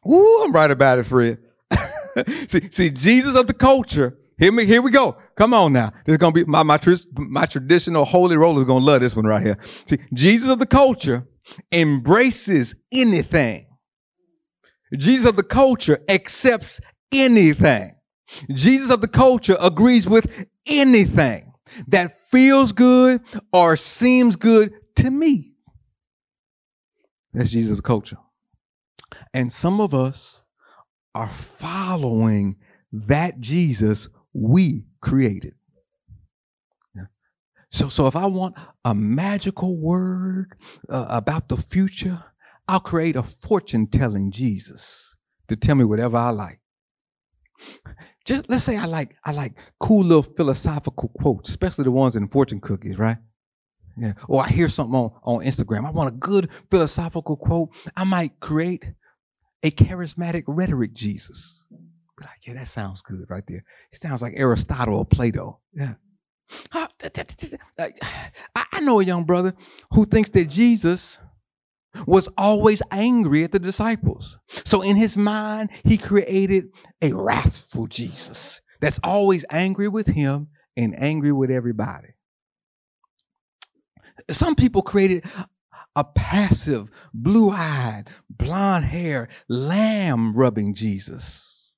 Ooh, 0.07 0.43
I'm 0.43 0.53
right 0.53 0.71
about 0.71 0.99
it, 0.99 1.05
Fred. 1.05 1.39
see, 2.47 2.69
see, 2.69 2.89
Jesus 2.89 3.35
of 3.35 3.47
the 3.47 3.53
culture. 3.53 4.17
Hear 4.37 4.51
me, 4.51 4.65
here 4.65 4.81
we 4.81 4.91
go. 4.91 5.17
Come 5.35 5.53
on 5.53 5.73
now. 5.73 5.91
This 6.05 6.13
is 6.13 6.17
gonna 6.17 6.33
be 6.33 6.43
my 6.43 6.63
my, 6.63 6.79
my 7.15 7.45
traditional 7.45 8.03
holy 8.03 8.35
roller 8.35 8.59
is 8.59 8.65
gonna 8.65 8.83
love 8.83 9.01
this 9.01 9.15
one 9.15 9.25
right 9.25 9.41
here. 9.41 9.57
See, 9.85 9.99
Jesus 10.13 10.49
of 10.49 10.59
the 10.59 10.65
culture 10.65 11.27
embraces 11.71 12.75
anything. 12.91 13.67
Jesus 14.97 15.29
of 15.29 15.35
the 15.35 15.43
culture 15.43 15.99
accepts 16.07 16.79
anything. 17.11 17.95
Jesus 18.51 18.91
of 18.91 19.01
the 19.01 19.07
culture 19.07 19.57
agrees 19.59 20.07
with 20.07 20.47
anything 20.65 21.53
that 21.87 22.19
feels 22.29 22.71
good 22.71 23.21
or 23.51 23.75
seems 23.75 24.35
good 24.35 24.73
to 24.95 25.09
me. 25.09 25.53
That's 27.33 27.51
Jesus 27.51 27.71
of 27.71 27.77
the 27.77 27.83
culture. 27.83 28.17
And 29.33 29.51
some 29.51 29.81
of 29.81 29.93
us 29.93 30.43
are 31.15 31.29
following 31.29 32.57
that 32.91 33.39
Jesus 33.39 34.07
we 34.33 34.85
created. 35.01 35.53
So, 37.73 37.87
so 37.87 38.05
if 38.05 38.15
I 38.15 38.27
want 38.27 38.55
a 38.85 38.93
magical 38.93 39.75
word 39.75 40.53
uh, 40.89 41.07
about 41.09 41.47
the 41.47 41.57
future, 41.57 42.23
I'll 42.67 42.79
create 42.79 43.15
a 43.15 43.23
fortune 43.23 43.87
telling 43.87 44.31
Jesus 44.31 45.15
to 45.47 45.55
tell 45.55 45.75
me 45.75 45.83
whatever 45.83 46.17
I 46.17 46.29
like. 46.29 46.59
Just 48.25 48.49
let's 48.49 48.63
say 48.63 48.77
I 48.77 48.85
like 48.85 49.15
I 49.25 49.31
like 49.31 49.53
cool 49.79 50.03
little 50.03 50.23
philosophical 50.23 51.09
quotes, 51.09 51.49
especially 51.49 51.83
the 51.83 51.91
ones 51.91 52.15
in 52.15 52.27
fortune 52.27 52.61
cookies, 52.61 52.97
right? 52.97 53.17
Yeah. 53.97 54.13
Or 54.27 54.43
I 54.43 54.49
hear 54.49 54.69
something 54.69 54.95
on, 54.95 55.11
on 55.23 55.45
Instagram. 55.45 55.85
I 55.85 55.91
want 55.91 56.09
a 56.09 56.17
good 56.17 56.49
philosophical 56.71 57.35
quote. 57.35 57.69
I 57.95 58.03
might 58.03 58.39
create 58.39 58.85
a 59.61 59.71
charismatic 59.71 60.43
rhetoric 60.47 60.93
Jesus. 60.93 61.63
Be 61.69 62.25
like, 62.25 62.45
yeah, 62.45 62.53
that 62.55 62.67
sounds 62.67 63.01
good 63.01 63.25
right 63.29 63.43
there. 63.47 63.63
It 63.91 64.01
sounds 64.01 64.21
like 64.21 64.33
Aristotle 64.35 64.97
or 64.97 65.05
Plato. 65.05 65.59
Yeah. 65.73 65.95
I 66.73 66.87
know 68.81 68.99
a 68.99 69.03
young 69.03 69.23
brother 69.23 69.53
who 69.91 70.05
thinks 70.05 70.29
that 70.31 70.45
Jesus 70.45 71.19
was 72.05 72.29
always 72.37 72.81
angry 72.91 73.43
at 73.43 73.51
the 73.51 73.59
disciples. 73.59 74.37
So 74.65 74.81
in 74.81 74.95
his 74.95 75.15
mind, 75.15 75.69
he 75.83 75.97
created 75.97 76.69
a 77.01 77.13
wrathful 77.13 77.87
Jesus 77.87 78.61
that's 78.81 78.99
always 79.03 79.45
angry 79.49 79.87
with 79.87 80.07
him 80.07 80.47
and 80.75 80.95
angry 80.97 81.31
with 81.31 81.51
everybody. 81.51 82.09
Some 84.29 84.55
people 84.55 84.81
created 84.81 85.25
a 85.95 86.03
passive, 86.03 86.89
blue 87.13 87.49
eyed, 87.51 88.05
blonde 88.29 88.85
hair, 88.85 89.29
lamb 89.47 90.33
rubbing 90.33 90.73
Jesus. 90.73 91.69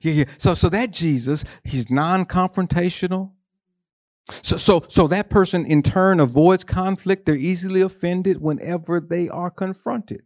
Yeah, 0.00 0.12
yeah. 0.12 0.24
So, 0.38 0.54
so 0.54 0.68
that 0.68 0.92
Jesus, 0.92 1.44
he's 1.64 1.90
non 1.90 2.26
confrontational. 2.26 3.32
So, 4.42 4.56
so, 4.56 4.84
so 4.88 5.06
that 5.08 5.28
person 5.28 5.66
in 5.66 5.82
turn 5.82 6.20
avoids 6.20 6.64
conflict. 6.64 7.26
They're 7.26 7.36
easily 7.36 7.82
offended 7.82 8.40
whenever 8.40 9.00
they 9.00 9.28
are 9.28 9.50
confronted. 9.50 10.22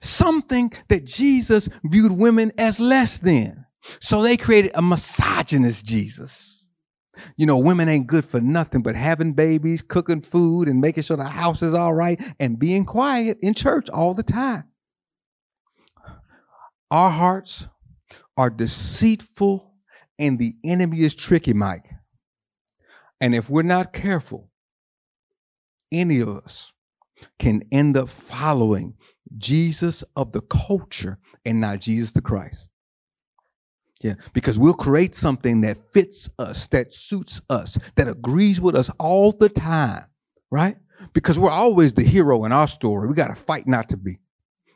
Something 0.00 0.72
that 0.88 1.04
Jesus 1.04 1.68
viewed 1.84 2.12
women 2.12 2.52
as 2.58 2.80
less 2.80 3.18
than. 3.18 3.64
So 4.00 4.22
they 4.22 4.36
created 4.36 4.72
a 4.74 4.82
misogynist 4.82 5.86
Jesus. 5.86 6.68
You 7.36 7.46
know, 7.46 7.58
women 7.58 7.88
ain't 7.88 8.06
good 8.06 8.24
for 8.24 8.40
nothing 8.40 8.82
but 8.82 8.94
having 8.94 9.32
babies, 9.32 9.82
cooking 9.82 10.22
food, 10.22 10.68
and 10.68 10.80
making 10.80 11.02
sure 11.04 11.16
the 11.16 11.24
house 11.24 11.62
is 11.62 11.74
all 11.74 11.94
right, 11.94 12.20
and 12.38 12.58
being 12.58 12.84
quiet 12.84 13.38
in 13.42 13.54
church 13.54 13.88
all 13.90 14.14
the 14.14 14.22
time. 14.22 14.64
Our 16.90 17.10
hearts 17.10 17.66
are 18.36 18.50
deceitful, 18.50 19.72
and 20.18 20.38
the 20.38 20.54
enemy 20.64 21.00
is 21.00 21.14
tricky, 21.14 21.52
Mike. 21.52 21.84
And 23.20 23.34
if 23.34 23.50
we're 23.50 23.62
not 23.62 23.92
careful, 23.92 24.50
any 25.90 26.20
of 26.20 26.28
us 26.28 26.72
can 27.38 27.64
end 27.72 27.96
up 27.96 28.08
following 28.08 28.94
Jesus 29.36 30.04
of 30.16 30.32
the 30.32 30.40
culture 30.42 31.18
and 31.44 31.60
not 31.60 31.80
Jesus 31.80 32.12
the 32.12 32.20
Christ. 32.20 32.70
Yeah, 34.00 34.14
because 34.32 34.60
we'll 34.60 34.74
create 34.74 35.16
something 35.16 35.62
that 35.62 35.76
fits 35.92 36.30
us, 36.38 36.68
that 36.68 36.92
suits 36.92 37.40
us, 37.50 37.78
that 37.96 38.06
agrees 38.06 38.60
with 38.60 38.76
us 38.76 38.90
all 39.00 39.32
the 39.32 39.48
time, 39.48 40.04
right? 40.52 40.76
Because 41.12 41.36
we're 41.36 41.50
always 41.50 41.94
the 41.94 42.04
hero 42.04 42.44
in 42.44 42.52
our 42.52 42.68
story. 42.68 43.08
We 43.08 43.14
got 43.14 43.28
to 43.28 43.34
fight 43.34 43.66
not 43.66 43.88
to 43.88 43.96
be. 43.96 44.20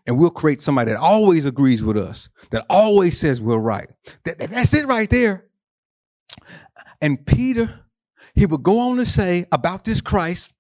And 0.08 0.18
we'll 0.18 0.30
create 0.30 0.60
somebody 0.60 0.90
that 0.90 0.98
always 0.98 1.44
agrees 1.44 1.84
with 1.84 1.96
us, 1.96 2.28
that 2.50 2.66
always 2.68 3.16
says 3.16 3.40
we're 3.40 3.58
right. 3.58 3.88
That, 4.24 4.38
that's 4.38 4.74
it 4.74 4.86
right 4.86 5.08
there. 5.08 5.46
And 7.00 7.24
Peter 7.24 7.82
he 8.34 8.46
would 8.46 8.62
go 8.62 8.80
on 8.80 8.96
to 8.96 9.06
say 9.06 9.46
about 9.52 9.84
this 9.84 10.00
Christ, 10.00 10.52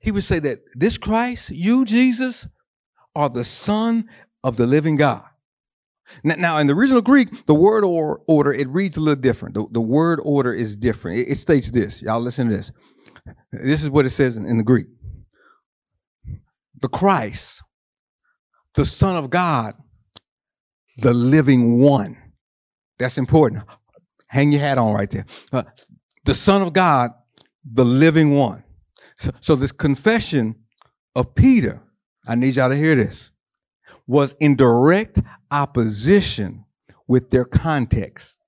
he 0.00 0.10
would 0.10 0.24
say 0.24 0.38
that 0.40 0.60
this 0.74 0.98
Christ, 0.98 1.50
you, 1.50 1.84
Jesus, 1.84 2.46
are 3.14 3.28
the 3.28 3.44
Son 3.44 4.08
of 4.42 4.56
the 4.56 4.66
living 4.66 4.96
God. 4.96 5.24
Now, 6.24 6.34
now 6.36 6.58
in 6.58 6.66
the 6.66 6.74
original 6.74 7.02
Greek, 7.02 7.46
the 7.46 7.54
word 7.54 7.84
or, 7.84 8.22
order, 8.26 8.52
it 8.52 8.68
reads 8.68 8.96
a 8.96 9.00
little 9.00 9.20
different. 9.20 9.54
The, 9.54 9.66
the 9.70 9.80
word 9.80 10.20
order 10.22 10.52
is 10.52 10.76
different. 10.76 11.20
It, 11.20 11.32
it, 11.32 11.38
states 11.38 11.70
this. 11.70 12.02
Y'all 12.02 12.20
listen 12.20 12.48
to 12.48 12.56
this. 12.56 12.72
This 13.52 13.82
is 13.82 13.90
what 13.90 14.06
it 14.06 14.10
says 14.10 14.36
in, 14.36 14.46
in 14.46 14.58
the 14.58 14.64
Greek. 14.64 14.86
The 16.80 16.88
Christ, 16.88 17.62
the 18.74 18.84
Son 18.84 19.16
of 19.16 19.30
God, 19.30 19.74
the 20.98 21.14
living 21.14 21.78
one. 21.80 22.18
That's 22.98 23.18
important. 23.18 23.64
Hang 24.26 24.52
your 24.52 24.60
hat 24.60 24.78
on 24.78 24.92
right 24.92 25.10
there. 25.10 25.26
Uh, 25.52 25.62
the 26.24 26.34
Son 26.34 26.62
of 26.62 26.72
God, 26.72 27.12
the 27.64 27.84
living 27.84 28.36
one. 28.36 28.64
So, 29.16 29.30
so 29.40 29.56
this 29.56 29.72
confession 29.72 30.56
of 31.14 31.34
Peter, 31.34 31.82
I 32.26 32.34
need 32.34 32.56
y'all 32.56 32.68
to 32.68 32.76
hear 32.76 32.94
this, 32.94 33.30
was 34.06 34.34
in 34.40 34.56
direct 34.56 35.20
opposition 35.50 36.64
with 37.06 37.30
their 37.30 37.44
context. 37.44 38.38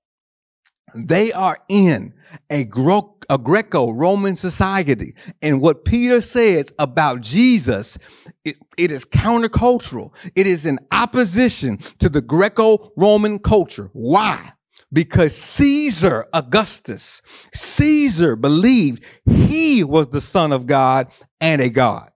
They 0.93 1.31
are 1.33 1.57
in 1.69 2.13
a, 2.49 2.63
Gro- 2.63 3.17
a 3.29 3.37
Greco 3.37 3.91
Roman 3.91 4.35
society. 4.35 5.13
And 5.41 5.61
what 5.61 5.85
Peter 5.85 6.21
says 6.21 6.73
about 6.79 7.21
Jesus, 7.21 7.97
it, 8.43 8.57
it 8.77 8.91
is 8.91 9.03
countercultural. 9.05 10.11
It 10.35 10.47
is 10.47 10.65
in 10.65 10.79
opposition 10.91 11.79
to 11.99 12.09
the 12.09 12.21
Greco 12.21 12.91
Roman 12.95 13.39
culture. 13.39 13.89
Why? 13.93 14.53
Because 14.95 15.35
Caesar 15.35 16.25
Augustus, 16.31 17.21
Caesar 17.53 18.37
believed 18.37 19.03
he 19.29 19.83
was 19.83 20.07
the 20.07 20.21
son 20.21 20.53
of 20.53 20.65
God 20.65 21.09
and 21.41 21.61
a 21.61 21.69
God. 21.69 22.11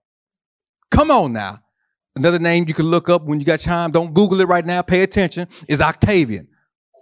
Come 0.90 1.10
on 1.10 1.34
now. 1.34 1.58
Another 2.16 2.38
name 2.38 2.64
you 2.66 2.74
can 2.74 2.86
look 2.86 3.10
up 3.10 3.24
when 3.24 3.38
you 3.38 3.44
got 3.44 3.60
time. 3.60 3.90
Don't 3.90 4.14
Google 4.14 4.40
it 4.40 4.48
right 4.48 4.64
now. 4.64 4.80
Pay 4.80 5.02
attention. 5.02 5.46
Is 5.68 5.82
Octavian. 5.82 6.48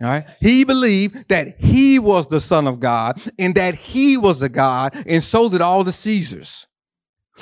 All 0.03 0.09
right. 0.09 0.25
He 0.41 0.65
believed 0.65 1.29
that 1.29 1.61
he 1.61 2.01
was 2.01 2.27
the 2.27 2.41
son 2.41 2.67
of 2.67 2.81
God 2.81 3.23
and 3.39 3.55
that 3.55 3.77
he 3.77 4.17
was 4.17 4.43
a 4.43 4.49
God, 4.49 5.01
and 5.07 5.23
so 5.23 5.49
did 5.49 5.61
all 5.61 5.85
the 5.85 5.93
Caesars. 5.93 6.67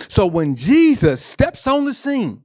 So 0.09 0.27
when 0.27 0.55
Jesus 0.55 1.25
steps 1.25 1.67
on 1.67 1.87
the 1.87 1.95
scene, 1.95 2.43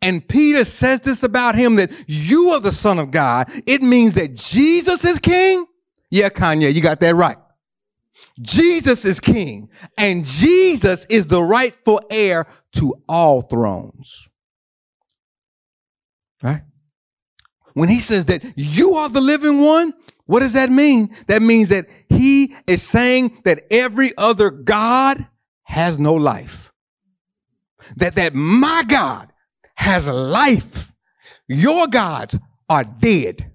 and 0.00 0.26
Peter 0.26 0.64
says 0.64 1.00
this 1.00 1.22
about 1.22 1.54
him 1.54 1.76
that 1.76 1.90
you 2.06 2.50
are 2.50 2.60
the 2.60 2.72
Son 2.72 2.98
of 2.98 3.10
God. 3.10 3.50
It 3.66 3.82
means 3.82 4.14
that 4.14 4.34
Jesus 4.34 5.04
is 5.04 5.18
king. 5.18 5.66
Yeah, 6.10 6.28
Kanye, 6.28 6.72
you 6.72 6.80
got 6.80 7.00
that 7.00 7.14
right. 7.14 7.38
Jesus 8.40 9.04
is 9.04 9.20
king, 9.20 9.68
and 9.98 10.24
Jesus 10.24 11.04
is 11.06 11.26
the 11.26 11.42
rightful 11.42 12.00
heir 12.10 12.46
to 12.74 12.94
all 13.08 13.42
thrones. 13.42 14.28
Right? 16.42 16.62
When 17.74 17.88
he 17.88 18.00
says 18.00 18.26
that 18.26 18.42
you 18.56 18.94
are 18.94 19.08
the 19.08 19.20
living 19.20 19.60
one, 19.60 19.94
what 20.26 20.40
does 20.40 20.52
that 20.52 20.70
mean? 20.70 21.14
That 21.26 21.42
means 21.42 21.68
that 21.70 21.86
he 22.08 22.54
is 22.66 22.82
saying 22.82 23.38
that 23.44 23.64
every 23.70 24.12
other 24.16 24.50
God 24.50 25.26
has 25.64 25.98
no 25.98 26.14
life. 26.14 26.72
That, 27.96 28.14
that 28.14 28.34
my 28.34 28.84
God 28.86 29.31
has 29.76 30.08
life. 30.08 30.92
Your 31.48 31.86
gods 31.86 32.36
are 32.68 32.84
dead. 32.84 33.52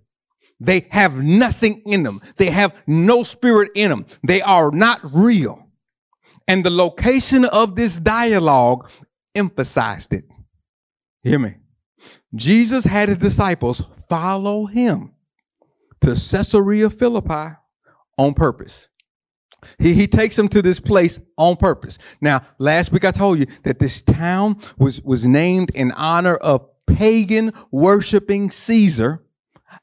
They 0.59 0.87
have 0.91 1.17
nothing 1.17 1.83
in 1.85 2.03
them. 2.03 2.21
They 2.37 2.49
have 2.49 2.75
no 2.87 3.23
spirit 3.23 3.71
in 3.75 3.89
them. 3.89 4.05
They 4.23 4.41
are 4.41 4.71
not 4.71 4.99
real. 5.13 5.67
And 6.47 6.63
the 6.63 6.69
location 6.69 7.45
of 7.45 7.75
this 7.75 7.97
dialogue 7.97 8.89
emphasized 9.35 10.13
it. 10.13 10.25
Hear 11.23 11.39
me. 11.39 11.55
Jesus 12.35 12.85
had 12.85 13.09
his 13.09 13.17
disciples 13.17 13.81
follow 14.09 14.65
him 14.65 15.13
to 16.01 16.09
Caesarea 16.09 16.89
Philippi 16.89 17.55
on 18.17 18.33
purpose. 18.33 18.87
He, 19.79 19.93
he 19.93 20.07
takes 20.07 20.35
them 20.35 20.47
to 20.49 20.61
this 20.61 20.79
place 20.79 21.19
on 21.37 21.55
purpose. 21.55 21.97
Now, 22.21 22.41
last 22.57 22.91
week 22.91 23.05
I 23.05 23.11
told 23.11 23.39
you 23.39 23.47
that 23.63 23.79
this 23.79 24.01
town 24.01 24.59
was, 24.77 25.01
was 25.01 25.25
named 25.25 25.71
in 25.71 25.91
honor 25.93 26.35
of 26.35 26.67
pagan 26.85 27.53
worshiping 27.71 28.49
Caesar 28.51 29.23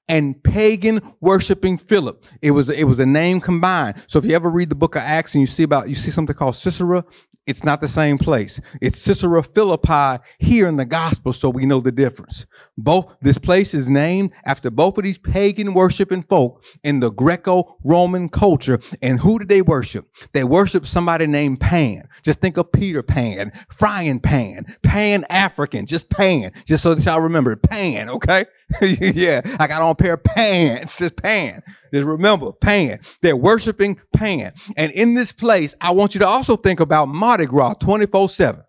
and 0.08 0.42
pagan 0.42 1.00
worshiping 1.20 1.78
Philip. 1.78 2.24
It 2.42 2.50
was 2.50 2.68
it 2.68 2.84
was 2.84 2.98
a 2.98 3.06
name 3.06 3.40
combined. 3.40 3.96
So 4.06 4.18
if 4.18 4.24
you 4.24 4.34
ever 4.34 4.50
read 4.50 4.68
the 4.68 4.74
book 4.74 4.96
of 4.96 5.02
Acts 5.02 5.34
and 5.34 5.40
you 5.40 5.46
see 5.46 5.62
about 5.62 5.88
you 5.88 5.94
see 5.94 6.10
something 6.10 6.34
called 6.34 6.56
Caesarea, 6.62 7.04
it's 7.46 7.64
not 7.64 7.80
the 7.80 7.88
same 7.88 8.16
place. 8.16 8.60
It's 8.80 9.04
Caesarea 9.04 9.42
Philippi 9.42 10.22
here 10.38 10.66
in 10.66 10.76
the 10.76 10.86
gospel, 10.86 11.32
so 11.32 11.50
we 11.50 11.66
know 11.66 11.80
the 11.80 11.92
difference. 11.92 12.46
Both 12.78 13.14
this 13.20 13.38
place 13.38 13.74
is 13.74 13.90
named 13.90 14.32
after 14.46 14.70
both 14.70 14.96
of 14.96 15.04
these 15.04 15.18
pagan 15.18 15.74
worshiping 15.74 16.22
folk 16.22 16.64
in 16.82 17.00
the 17.00 17.10
Greco-Roman 17.10 18.30
culture. 18.30 18.80
And 19.02 19.20
who 19.20 19.38
did 19.38 19.48
they 19.48 19.62
worship? 19.62 20.08
They 20.32 20.44
worship 20.44 20.86
somebody 20.86 21.26
named 21.26 21.60
Pan. 21.60 22.08
Just 22.22 22.40
think 22.40 22.56
of 22.56 22.72
Peter 22.72 23.02
Pan, 23.02 23.52
frying 23.68 24.20
pan, 24.20 24.76
Pan 24.82 25.24
African, 25.28 25.86
just 25.86 26.08
Pan, 26.08 26.52
just 26.66 26.82
so 26.82 26.94
that 26.94 27.04
y'all 27.04 27.20
remember 27.20 27.54
Pan, 27.56 28.08
okay? 28.08 28.46
yeah, 28.80 29.40
I 29.58 29.66
got 29.66 29.82
on 29.82 29.90
a 29.90 29.94
pair 29.94 30.14
of 30.14 30.24
pants, 30.24 30.98
just 30.98 31.16
Pan. 31.16 31.62
Just 31.92 32.06
remember, 32.06 32.52
Pan. 32.52 33.00
They're 33.22 33.36
worshiping 33.36 34.00
Pan. 34.14 34.52
And 34.76 34.92
in 34.92 35.14
this 35.14 35.32
place, 35.32 35.74
I 35.80 35.90
want 35.92 36.14
you 36.14 36.20
to 36.20 36.26
also 36.26 36.56
think 36.56 36.80
about 36.80 37.08
Mardi 37.08 37.46
Gras 37.46 37.74
24 37.74 38.28
7. 38.28 38.62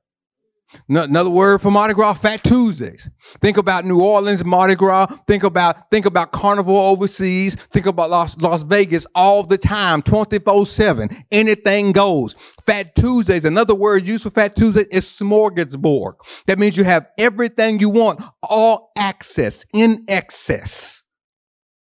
Another 0.90 1.30
word 1.30 1.62
for 1.62 1.72
Mardi 1.72 1.94
Gras, 1.94 2.16
Fat 2.16 2.44
Tuesdays. 2.44 3.10
Think 3.42 3.58
about 3.58 3.86
New 3.86 4.02
Orleans 4.02 4.44
Mardi 4.44 4.76
Gras. 4.76 5.08
Think 5.28 5.44
about 5.44 5.90
think 5.90 6.06
about 6.06 6.32
Carnival 6.32 6.76
overseas. 6.76 7.56
Think 7.56 7.86
about 7.86 8.10
Las, 8.10 8.38
Las 8.38 8.64
Vegas 8.64 9.08
all 9.16 9.44
the 9.44 9.58
time, 9.58 10.02
24-7. 10.02 11.24
Anything 11.32 11.92
goes. 11.92 12.36
Fat 12.66 12.96
Tuesdays, 12.96 13.46
another 13.46 13.76
word 13.76 14.08
used 14.08 14.24
for 14.24 14.30
Fat 14.30 14.56
Tuesday 14.56 14.86
is 14.92 15.06
smorgasbord. 15.06 16.16
That 16.48 16.60
means 16.60 16.78
you 16.78 16.84
have 16.84 17.08
everything 17.18 17.80
you 17.80 17.90
want, 17.90 18.24
all 18.44 18.92
access, 18.98 19.66
in 19.74 20.04
excess. 20.08 21.04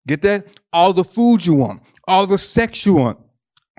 Get 0.07 0.23
that? 0.23 0.47
All 0.73 0.93
the 0.93 1.05
food 1.05 1.45
you 1.45 1.55
want, 1.55 1.83
all 2.07 2.27
the 2.27 2.39
sex 2.39 2.87
you 2.87 2.95
want, 2.95 3.19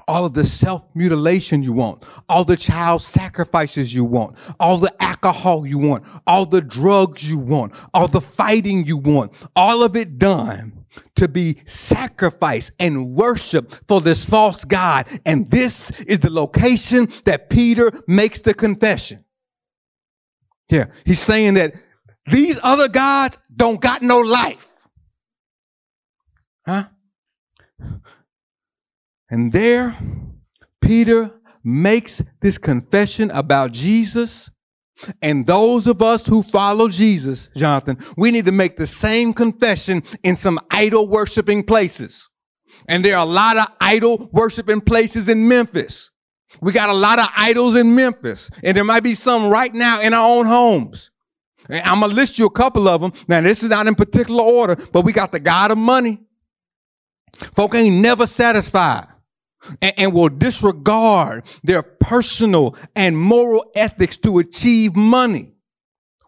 all 0.10 0.26
of 0.26 0.34
the 0.34 0.46
self 0.46 0.90
mutilation 0.96 1.62
you 1.62 1.72
want, 1.72 2.04
all 2.28 2.44
the 2.44 2.58
child 2.58 3.04
sacrifices 3.04 3.94
you 3.94 4.04
want, 4.04 4.36
all 4.60 4.78
the 4.78 4.92
alcohol 5.00 5.68
you 5.68 5.78
want, 5.78 6.04
all 6.26 6.48
the 6.48 6.62
drugs 6.62 7.30
you 7.30 7.38
want, 7.38 7.74
all 7.94 8.08
the 8.08 8.20
fighting 8.20 8.86
you 8.88 8.98
want, 8.98 9.32
all 9.56 9.84
of 9.84 9.96
it 9.96 10.18
done 10.18 10.74
to 11.16 11.28
be 11.28 11.62
sacrificed 11.66 12.72
and 12.80 13.14
worship 13.14 13.76
for 13.88 14.02
this 14.02 14.26
false 14.26 14.66
God. 14.66 15.06
And 15.28 15.50
this 15.52 15.92
is 16.02 16.22
the 16.22 16.32
location 16.32 17.10
that 17.26 17.52
Peter 17.52 17.92
makes 18.08 18.42
the 18.42 18.56
confession. 18.56 19.24
Yeah, 20.72 20.86
he's 21.06 21.22
saying 21.22 21.54
that 21.54 21.74
these 22.26 22.60
other 22.64 22.90
gods 22.90 23.38
don't 23.56 23.80
got 23.80 24.02
no 24.02 24.20
life. 24.20 24.68
Huh? 26.66 26.86
And 29.30 29.54
there, 29.54 29.98
Peter 30.82 31.32
makes 31.64 32.24
this 32.42 32.58
confession 32.58 33.32
about 33.32 33.72
Jesus. 33.72 34.50
And 35.22 35.46
those 35.46 35.88
of 35.88 36.02
us 36.02 36.28
who 36.28 36.44
follow 36.44 36.90
Jesus, 36.90 37.50
Jonathan, 37.56 37.98
we 38.18 38.32
need 38.32 38.46
to 38.46 38.52
make 38.52 38.76
the 38.76 38.88
same 38.88 39.34
confession 39.34 40.04
in 40.24 40.36
some 40.36 40.60
idol 40.72 41.08
worshiping 41.08 41.64
places. 41.64 42.30
And 42.88 43.06
there 43.06 43.16
are 43.18 43.26
a 43.26 43.30
lot 43.30 43.58
of 43.58 43.68
idol 43.80 44.30
worshiping 44.34 44.82
places 44.82 45.30
in 45.30 45.48
Memphis. 45.48 46.12
We 46.62 46.72
got 46.72 46.90
a 46.90 46.94
lot 46.94 47.20
of 47.20 47.28
idols 47.36 47.76
in 47.76 47.96
Memphis, 47.96 48.50
and 48.64 48.76
there 48.76 48.84
might 48.84 49.04
be 49.04 49.14
some 49.14 49.50
right 49.50 49.74
now 49.74 50.02
in 50.02 50.14
our 50.14 50.28
own 50.28 50.48
homes. 50.48 51.12
I'm 51.70 52.00
gonna 52.00 52.08
list 52.08 52.40
you 52.40 52.48
a 52.48 52.50
couple 52.50 52.88
of 52.88 53.00
them. 53.00 53.14
Now, 53.28 53.42
this 53.42 53.62
is 53.62 53.70
not 53.70 53.86
in 53.86 53.94
particular 53.94 54.44
order, 54.44 54.76
but 54.92 55.06
we 55.06 55.14
got 55.14 55.32
the 55.32 55.40
God 55.40 55.70
of 55.70 55.78
money. 55.78 56.20
Folk 57.54 57.76
ain't 57.76 57.98
never 57.98 58.26
satisfied 58.26 59.08
and, 59.82 59.94
and, 59.98 60.14
will 60.14 60.30
disregard 60.30 61.44
their 61.64 61.84
personal 61.84 62.76
and 62.96 63.18
moral 63.18 63.70
ethics 63.76 64.18
to 64.18 64.40
achieve 64.40 64.96
money. 64.96 65.54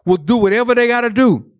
Will 0.04 0.16
do 0.16 0.36
whatever 0.36 0.74
they 0.74 0.88
got 0.88 1.02
to 1.02 1.10
do. 1.10 1.50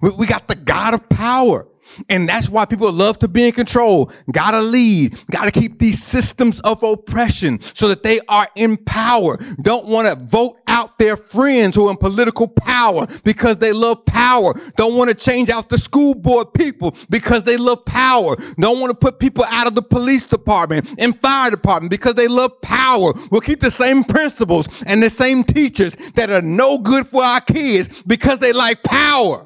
We, 0.00 0.10
we 0.10 0.26
got 0.26 0.48
the 0.48 0.54
God 0.54 0.94
of 0.94 1.08
power. 1.08 1.66
And 2.08 2.28
that's 2.28 2.48
why 2.48 2.64
people 2.64 2.90
love 2.92 3.18
to 3.20 3.28
be 3.28 3.46
in 3.46 3.52
control. 3.52 4.10
Gotta 4.30 4.60
lead. 4.60 5.18
Gotta 5.30 5.50
keep 5.50 5.78
these 5.78 6.02
systems 6.02 6.60
of 6.60 6.82
oppression 6.82 7.60
so 7.74 7.88
that 7.88 8.02
they 8.02 8.20
are 8.28 8.46
in 8.56 8.76
power. 8.76 9.38
Don't 9.62 9.86
want 9.86 10.06
to 10.08 10.14
vote 10.26 10.58
out 10.66 10.98
their 10.98 11.16
friends 11.16 11.76
who 11.76 11.88
are 11.88 11.90
in 11.90 11.96
political 11.96 12.48
power 12.48 13.06
because 13.24 13.58
they 13.58 13.72
love 13.72 14.04
power. 14.04 14.54
Don't 14.76 14.96
want 14.96 15.08
to 15.10 15.14
change 15.14 15.48
out 15.48 15.68
the 15.68 15.78
school 15.78 16.14
board 16.14 16.52
people 16.54 16.96
because 17.08 17.44
they 17.44 17.56
love 17.56 17.84
power. 17.84 18.36
Don't 18.58 18.80
want 18.80 18.90
to 18.90 18.94
put 18.94 19.18
people 19.18 19.44
out 19.48 19.66
of 19.66 19.74
the 19.74 19.82
police 19.82 20.24
department 20.24 20.88
and 20.98 21.18
fire 21.20 21.50
department 21.50 21.90
because 21.90 22.14
they 22.14 22.28
love 22.28 22.50
power. 22.62 23.12
We'll 23.30 23.40
keep 23.40 23.60
the 23.60 23.70
same 23.70 24.04
principals 24.04 24.68
and 24.86 25.02
the 25.02 25.10
same 25.10 25.44
teachers 25.44 25.96
that 26.14 26.30
are 26.30 26.42
no 26.42 26.78
good 26.78 27.06
for 27.06 27.22
our 27.22 27.40
kids 27.40 28.02
because 28.06 28.38
they 28.38 28.52
like 28.52 28.82
power 28.82 29.45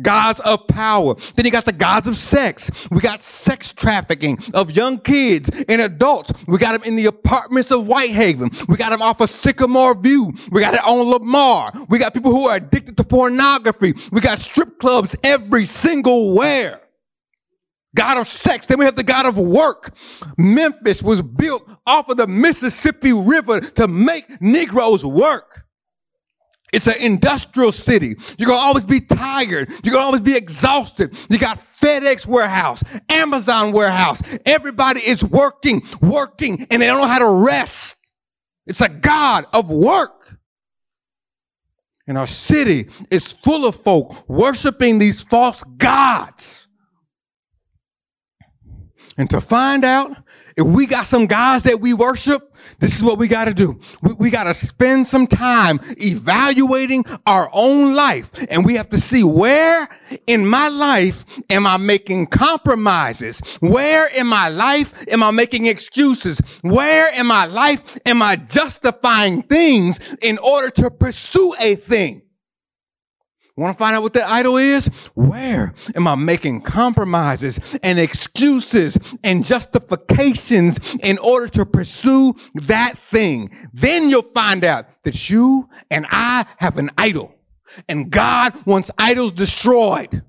gods 0.00 0.40
of 0.40 0.66
power. 0.68 1.14
Then 1.34 1.44
you 1.44 1.50
got 1.50 1.64
the 1.64 1.72
gods 1.72 2.06
of 2.06 2.16
sex. 2.16 2.70
We 2.90 3.00
got 3.00 3.22
sex 3.22 3.72
trafficking 3.72 4.38
of 4.54 4.72
young 4.76 4.98
kids 4.98 5.50
and 5.68 5.80
adults. 5.80 6.32
We 6.46 6.58
got 6.58 6.72
them 6.72 6.82
in 6.84 6.96
the 6.96 7.06
apartments 7.06 7.70
of 7.70 7.86
Whitehaven. 7.86 8.50
We 8.68 8.76
got 8.76 8.90
them 8.90 9.02
off 9.02 9.20
of 9.20 9.30
Sycamore 9.30 9.94
View. 9.94 10.32
We 10.50 10.60
got 10.60 10.74
it 10.74 10.84
on 10.84 11.10
Lamar. 11.10 11.72
We 11.88 11.98
got 11.98 12.14
people 12.14 12.30
who 12.30 12.48
are 12.48 12.56
addicted 12.56 12.96
to 12.96 13.04
pornography. 13.04 13.94
We 14.12 14.20
got 14.20 14.38
strip 14.38 14.78
clubs 14.78 15.16
every 15.22 15.66
single 15.66 16.34
where. 16.34 16.80
God 17.94 18.18
of 18.18 18.28
sex. 18.28 18.66
Then 18.66 18.78
we 18.78 18.84
have 18.84 18.96
the 18.96 19.02
God 19.02 19.26
of 19.26 19.38
work. 19.38 19.96
Memphis 20.36 21.02
was 21.02 21.22
built 21.22 21.68
off 21.86 22.08
of 22.10 22.18
the 22.18 22.26
Mississippi 22.26 23.12
River 23.12 23.60
to 23.60 23.88
make 23.88 24.40
Negroes 24.40 25.04
work. 25.04 25.65
It's 26.76 26.86
an 26.86 27.00
industrial 27.00 27.72
city. 27.72 28.16
You're 28.36 28.48
going 28.48 28.58
to 28.58 28.64
always 28.66 28.84
be 28.84 29.00
tired. 29.00 29.70
You're 29.82 29.94
going 29.94 30.02
to 30.02 30.06
always 30.06 30.20
be 30.20 30.36
exhausted. 30.36 31.16
You 31.30 31.38
got 31.38 31.56
FedEx 31.56 32.26
warehouse, 32.26 32.84
Amazon 33.08 33.72
warehouse. 33.72 34.20
Everybody 34.44 35.00
is 35.00 35.24
working, 35.24 35.80
working, 36.02 36.66
and 36.70 36.82
they 36.82 36.86
don't 36.86 37.00
know 37.00 37.08
how 37.08 37.20
to 37.20 37.46
rest. 37.46 37.96
It's 38.66 38.82
a 38.82 38.90
God 38.90 39.46
of 39.54 39.70
work. 39.70 40.36
And 42.06 42.18
our 42.18 42.26
city 42.26 42.90
is 43.10 43.32
full 43.32 43.64
of 43.64 43.76
folk 43.76 44.28
worshiping 44.28 44.98
these 44.98 45.22
false 45.22 45.64
gods. 45.64 46.68
And 49.16 49.30
to 49.30 49.40
find 49.40 49.82
out 49.82 50.14
if 50.56 50.66
we 50.66 50.86
got 50.86 51.06
some 51.06 51.26
guys 51.26 51.64
that 51.64 51.80
we 51.80 51.92
worship 51.92 52.56
this 52.78 52.96
is 52.96 53.02
what 53.02 53.18
we 53.18 53.28
got 53.28 53.46
to 53.46 53.54
do. 53.54 53.80
We, 54.02 54.12
we 54.14 54.30
got 54.30 54.44
to 54.44 54.54
spend 54.54 55.06
some 55.06 55.26
time 55.26 55.80
evaluating 55.98 57.04
our 57.26 57.48
own 57.52 57.94
life. 57.94 58.30
And 58.50 58.64
we 58.64 58.76
have 58.76 58.90
to 58.90 59.00
see 59.00 59.24
where 59.24 59.88
in 60.26 60.46
my 60.46 60.68
life 60.68 61.24
am 61.50 61.66
I 61.66 61.76
making 61.76 62.26
compromises? 62.26 63.40
Where 63.60 64.08
in 64.08 64.26
my 64.26 64.48
life 64.48 64.94
am 65.08 65.22
I 65.22 65.30
making 65.30 65.66
excuses? 65.66 66.40
Where 66.62 67.12
in 67.14 67.26
my 67.26 67.46
life 67.46 67.98
am 68.06 68.22
I 68.22 68.36
justifying 68.36 69.42
things 69.42 69.98
in 70.22 70.38
order 70.38 70.70
to 70.70 70.90
pursue 70.90 71.54
a 71.58 71.76
thing? 71.76 72.22
Want 73.56 73.76
to 73.76 73.78
find 73.82 73.96
out 73.96 74.02
what 74.02 74.12
that 74.12 74.28
idol 74.28 74.58
is? 74.58 74.86
Where 75.14 75.72
am 75.94 76.06
I 76.06 76.14
making 76.14 76.60
compromises 76.60 77.58
and 77.82 77.98
excuses 77.98 78.98
and 79.24 79.42
justifications 79.42 80.78
in 81.02 81.16
order 81.18 81.48
to 81.48 81.64
pursue 81.64 82.34
that 82.66 82.94
thing? 83.10 83.50
Then 83.72 84.10
you'll 84.10 84.22
find 84.22 84.62
out 84.62 84.86
that 85.04 85.30
you 85.30 85.70
and 85.90 86.06
I 86.10 86.44
have 86.58 86.76
an 86.76 86.90
idol 86.98 87.34
and 87.88 88.10
God 88.10 88.54
wants 88.66 88.90
idols 88.98 89.32
destroyed. 89.32 90.22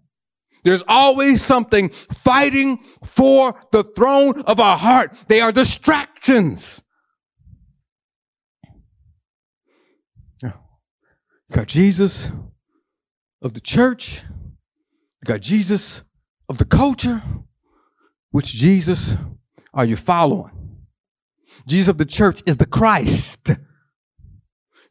There's 0.64 0.84
always 0.88 1.42
something 1.42 1.90
fighting 2.12 2.80
for 3.04 3.56
the 3.72 3.84
throne 3.84 4.42
of 4.44 4.62
our 4.62 4.78
heart. 4.78 5.16
They 5.28 5.42
are 5.42 5.52
distractions. 5.52 6.82
Got 11.50 11.68
Jesus 11.68 12.30
of 13.42 13.54
the 13.54 13.62
church, 13.62 14.24
you 14.24 15.26
got 15.26 15.42
Jesus 15.42 16.02
of 16.50 16.58
the 16.58 16.66
culture. 16.66 17.22
Which 18.32 18.54
Jesus 18.54 19.16
are 19.74 19.86
you 19.86 19.96
following? 19.96 20.52
Jesus 21.68 21.88
of 21.88 21.98
the 21.98 22.06
church 22.06 22.42
is 22.46 22.58
the 22.58 22.66
Christ. 22.66 23.52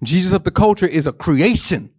Jesus 0.03 0.33
of 0.33 0.45
the 0.45 0.51
culture 0.51 0.87
is 0.87 1.07
a 1.07 1.13
creation. 1.13 1.91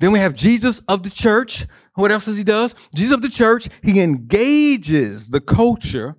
Then 0.00 0.12
we 0.12 0.18
have 0.18 0.34
Jesus 0.34 0.80
of 0.88 1.02
the 1.02 1.10
church. 1.10 1.66
What 1.94 2.12
else 2.12 2.26
does 2.26 2.36
he 2.36 2.44
does? 2.44 2.74
Jesus 2.94 3.14
of 3.14 3.22
the 3.22 3.28
church, 3.28 3.68
he 3.82 4.00
engages 4.00 5.28
the 5.28 5.40
culture 5.40 6.16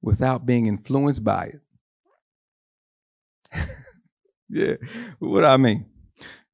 without 0.00 0.46
being 0.46 0.66
influenced 0.66 1.24
by 1.24 1.52
it. 1.54 1.60
yeah, 4.48 4.74
what 5.18 5.44
I 5.44 5.56
mean. 5.56 5.86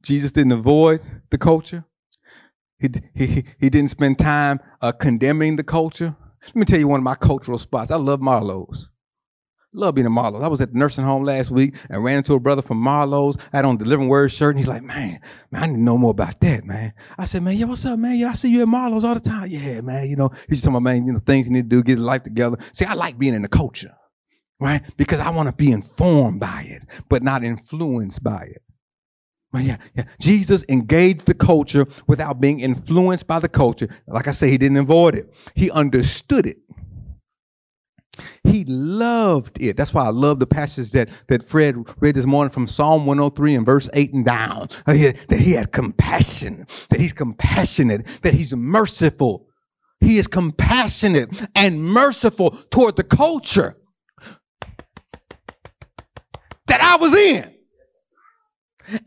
Jesus 0.03 0.33
didn't 0.33 0.53
avoid 0.53 1.01
the 1.31 1.39
culture. 1.39 1.85
He, 2.79 2.89
he, 3.15 3.45
he 3.61 3.71
didn't 3.71 3.91
spend 3.91 4.19
time 4.19 4.61
uh, 4.81 4.93
condemning 4.93 5.57
the 5.57 5.63
culture. 5.63 6.17
Let 6.47 6.57
me 6.57 6.65
tell 6.65 6.81
you 6.81 6.89
one 6.89 6.99
of 6.99 7.05
my 7.05 7.15
cultural 7.15 7.59
spots. 7.59 7.91
I 7.93 7.97
love 7.97 8.21
Marlowe's. 8.21 8.89
Love 9.75 9.95
being 9.95 10.07
a 10.07 10.11
Marlowe's. 10.11 10.43
I 10.43 10.49
was 10.49 10.61
at 10.61 10.73
the 10.73 10.79
nursing 10.79 11.05
home 11.05 11.23
last 11.23 11.51
week 11.51 11.77
and 11.89 12.05
ran 12.05 12.19
into 12.19 12.35
a 12.35 12.41
brother 12.41 12.61
from 12.61 12.79
Marlowe's. 12.79 13.39
I 13.53 13.59
had 13.59 13.65
on 13.65 13.79
Delivering 13.79 14.09
Word 14.09 14.31
shirt, 14.31 14.55
and 14.55 14.59
he's 14.59 14.69
like, 14.69 14.83
man, 14.83 15.21
man, 15.51 15.63
I 15.63 15.67
need 15.67 15.77
to 15.77 15.81
know 15.81 15.97
more 15.97 16.11
about 16.11 16.41
that, 16.41 16.65
man. 16.65 16.93
I 17.17 17.25
said, 17.25 17.43
man, 17.43 17.57
yo, 17.57 17.69
what's 17.69 17.87
up, 17.87 17.99
man? 17.99 18.17
Yeah, 18.17 18.31
I 18.31 18.35
see 18.35 18.51
you 18.51 18.61
at 18.63 18.69
Marlowe's 18.69 19.05
all 19.05 19.15
the 19.15 19.21
time. 19.21 19.49
Yeah, 19.49 19.81
man, 19.81 20.11
you 20.11 20.17
know, 20.17 20.31
he's 20.49 20.59
just 20.59 20.65
talking 20.65 20.77
about, 20.77 20.83
man, 20.83 21.07
you 21.07 21.13
know, 21.13 21.21
things 21.21 21.47
you 21.47 21.53
need 21.53 21.71
to 21.71 21.77
do, 21.77 21.83
get 21.83 21.99
life 21.99 22.25
together. 22.25 22.59
See, 22.73 22.85
I 22.85 22.95
like 22.95 23.19
being 23.19 23.33
in 23.33 23.43
the 23.43 23.49
culture, 23.49 23.95
right? 24.61 24.83
Because 24.99 25.21
I 25.21 25.31
want 25.31 25.49
to 25.49 25.55
be 25.55 25.71
informed 25.71 26.41
by 26.41 26.67
it, 26.67 26.83
but 27.09 27.23
not 27.23 27.43
influenced 27.43 28.23
by 28.23 28.43
it. 28.51 28.63
Yeah, 29.55 29.77
yeah. 29.95 30.05
Jesus 30.21 30.65
engaged 30.69 31.27
the 31.27 31.35
culture 31.35 31.87
without 32.07 32.41
being 32.41 32.61
influenced 32.61 33.27
by 33.27 33.39
the 33.39 33.49
culture. 33.49 33.89
Like 34.07 34.27
I 34.27 34.33
say, 34.33 34.51
he 34.51 34.57
didn't 34.57 34.79
avoid 34.79 35.15
it. 35.15 35.33
He 35.55 35.71
understood 35.71 36.47
it. 36.47 36.59
He 38.45 38.65
loved 38.67 39.61
it. 39.61 39.77
That's 39.77 39.95
why 39.95 40.05
I 40.05 40.11
love 40.11 40.39
the 40.39 40.47
passage 40.47 40.93
that, 40.93 41.09
that 41.29 41.43
Fred 41.43 41.77
read 42.01 42.15
this 42.15 42.27
morning 42.27 42.51
from 42.51 42.67
Psalm 42.67 43.07
103 43.07 43.55
and 43.55 43.67
verse 43.67 43.89
8 43.93 44.13
and 44.13 44.25
down. 44.25 44.69
Uh, 44.87 44.93
that 45.29 45.41
he 45.41 45.53
had 45.53 45.73
compassion, 45.73 46.67
that 46.91 47.01
he's 47.01 47.13
compassionate, 47.13 48.07
that 48.23 48.35
he's 48.35 48.55
merciful. 48.55 49.47
He 50.01 50.19
is 50.19 50.27
compassionate 50.27 51.49
and 51.55 51.83
merciful 51.83 52.51
toward 52.71 52.97
the 52.97 53.05
culture 53.05 53.77
that 56.67 56.81
I 56.83 56.97
was 56.97 57.15
in. 57.15 57.55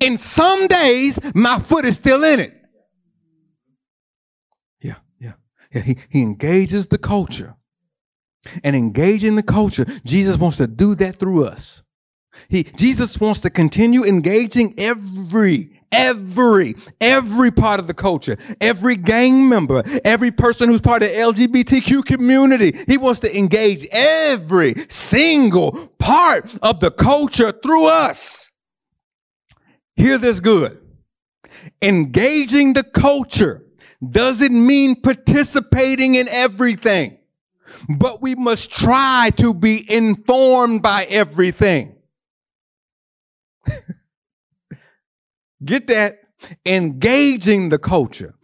And 0.02 0.20
some 0.20 0.68
days 0.68 1.20
my 1.34 1.60
foot 1.60 1.86
is 1.86 1.96
still 1.96 2.24
in 2.24 2.40
it. 2.40 2.54
Yeah, 4.82 4.96
yeah. 5.20 5.34
Yeah, 5.74 5.82
he, 5.82 5.98
he 6.10 6.22
engages 6.22 6.88
the 6.88 6.98
culture 6.98 7.56
and 8.64 8.76
engaging 8.76 9.36
the 9.36 9.44
culture. 9.44 9.86
Jesus 10.04 10.38
wants 10.38 10.58
to 10.58 10.68
do 10.68 10.96
that 10.96 11.18
through 11.18 11.46
us. 11.46 11.84
He, 12.50 12.64
Jesus 12.64 13.20
wants 13.20 13.42
to 13.42 13.50
continue 13.50 14.04
engaging 14.04 14.74
every, 14.78 15.82
every, 15.92 16.76
every 17.00 17.52
part 17.52 17.80
of 17.80 17.88
the 17.88 17.94
culture, 17.94 18.38
every 18.60 18.98
gang 18.98 19.48
member, 19.48 19.84
every 20.04 20.32
person 20.32 20.70
who's 20.70 20.82
part 20.82 21.02
of 21.02 21.10
the 21.10 21.16
LGBTQ 21.16 22.06
community. 22.06 22.78
He 22.88 22.98
wants 22.98 23.22
to 23.22 23.36
engage 23.36 23.86
every 23.92 24.76
single 24.90 25.88
part 25.98 26.50
of 26.62 26.80
the 26.82 26.92
culture 26.92 27.52
through 27.52 27.88
us. 27.88 28.52
Hear 29.96 30.18
this 30.18 30.40
good. 30.40 30.80
Engaging 31.82 32.74
the 32.74 32.84
culture 32.84 33.64
doesn't 34.08 34.68
mean 34.68 35.02
participating 35.02 36.16
in 36.16 36.28
everything 36.30 37.18
but 37.88 38.22
we 38.22 38.36
must 38.36 38.72
try 38.72 39.32
to 39.38 39.54
be 39.54 39.92
informed 39.92 40.82
by 40.82 41.06
everything. 41.06 41.96
Get 45.64 45.88
that? 45.88 46.20
Engaging 46.66 47.70
the 47.70 47.80
culture 47.80 48.36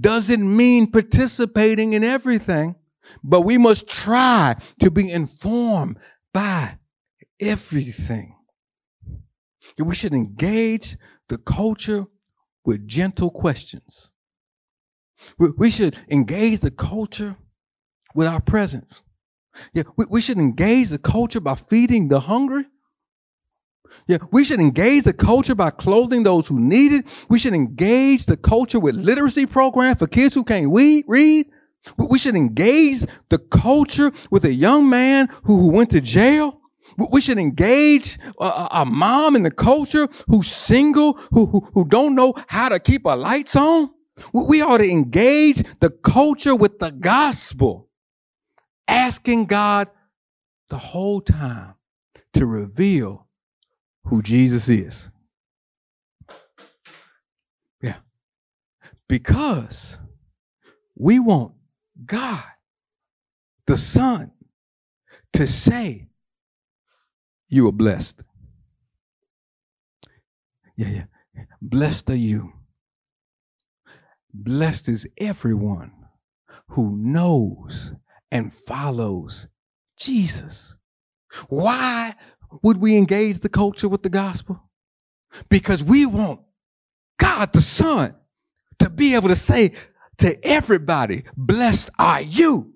doesn't 0.00 0.56
mean 0.56 0.90
participating 0.90 1.92
in 1.92 2.04
everything, 2.04 2.76
but 3.22 3.42
we 3.42 3.58
must 3.58 3.88
try 3.88 4.56
to 4.78 4.90
be 4.90 5.10
informed 5.10 5.98
by 6.32 6.78
everything. 7.38 8.36
We 9.78 9.94
should 9.94 10.12
engage 10.12 10.96
the 11.28 11.38
culture 11.38 12.06
with 12.64 12.86
gentle 12.86 13.30
questions. 13.30 14.10
We 15.38 15.70
should 15.70 15.96
engage 16.10 16.60
the 16.60 16.70
culture 16.70 17.36
with 18.14 18.26
our 18.26 18.40
presence. 18.40 19.02
Yeah, 19.74 19.84
we, 19.96 20.06
we 20.08 20.20
should 20.20 20.38
engage 20.38 20.88
the 20.88 20.98
culture 20.98 21.40
by 21.40 21.54
feeding 21.54 22.08
the 22.08 22.20
hungry. 22.20 22.64
Yeah, 24.06 24.18
we 24.30 24.44
should 24.44 24.60
engage 24.60 25.04
the 25.04 25.12
culture 25.12 25.54
by 25.54 25.70
clothing 25.70 26.22
those 26.22 26.46
who 26.48 26.58
need 26.58 26.92
it. 26.92 27.04
We 27.28 27.38
should 27.38 27.54
engage 27.54 28.26
the 28.26 28.36
culture 28.36 28.80
with 28.80 28.94
literacy 28.94 29.46
programs 29.46 29.98
for 29.98 30.06
kids 30.06 30.34
who 30.34 30.44
can't 30.44 30.72
read. 30.72 31.04
read. 31.08 31.46
We 31.96 32.18
should 32.18 32.36
engage 32.36 33.04
the 33.28 33.38
culture 33.38 34.12
with 34.30 34.44
a 34.44 34.52
young 34.52 34.88
man 34.88 35.28
who, 35.44 35.58
who 35.58 35.68
went 35.68 35.90
to 35.90 36.00
jail. 36.00 36.59
We 36.96 37.20
should 37.20 37.38
engage 37.38 38.18
a, 38.40 38.84
mom 38.86 39.36
in 39.36 39.42
the 39.42 39.50
culture 39.50 40.08
who's 40.28 40.48
single, 40.48 41.14
who, 41.30 41.46
who, 41.46 41.60
who 41.72 41.84
don't 41.84 42.14
know 42.14 42.34
how 42.48 42.68
to 42.68 42.78
keep 42.78 43.04
a 43.04 43.10
lights 43.10 43.56
on. 43.56 43.90
We 44.32 44.60
ought 44.60 44.78
to 44.78 44.90
engage 44.90 45.62
the 45.80 45.90
culture 45.90 46.54
with 46.54 46.78
the 46.78 46.90
gospel 46.90 47.88
asking 48.86 49.46
God 49.46 49.88
the 50.68 50.78
whole 50.78 51.20
time 51.20 51.74
to 52.34 52.46
reveal 52.46 53.26
who 54.04 54.22
Jesus 54.22 54.68
is. 54.68 55.08
Yeah. 57.80 57.96
Because 59.08 59.98
we 60.96 61.18
want 61.18 61.54
God, 62.04 62.44
the 63.66 63.76
Son, 63.76 64.32
to 65.32 65.46
say, 65.46 66.09
You 67.50 67.66
are 67.66 67.72
blessed. 67.72 68.22
Yeah, 70.76 70.88
yeah. 70.88 71.44
Blessed 71.60 72.08
are 72.10 72.14
you. 72.14 72.52
Blessed 74.32 74.88
is 74.88 75.08
everyone 75.18 75.92
who 76.68 76.96
knows 76.96 77.92
and 78.30 78.54
follows 78.54 79.48
Jesus. 79.98 80.76
Why 81.48 82.14
would 82.62 82.76
we 82.76 82.96
engage 82.96 83.40
the 83.40 83.48
culture 83.48 83.88
with 83.88 84.04
the 84.04 84.08
gospel? 84.08 84.62
Because 85.48 85.82
we 85.82 86.06
want 86.06 86.40
God 87.18 87.52
the 87.52 87.60
Son 87.60 88.14
to 88.78 88.88
be 88.88 89.16
able 89.16 89.28
to 89.28 89.36
say 89.36 89.72
to 90.18 90.46
everybody, 90.46 91.24
Blessed 91.36 91.90
are 91.98 92.20
you, 92.20 92.74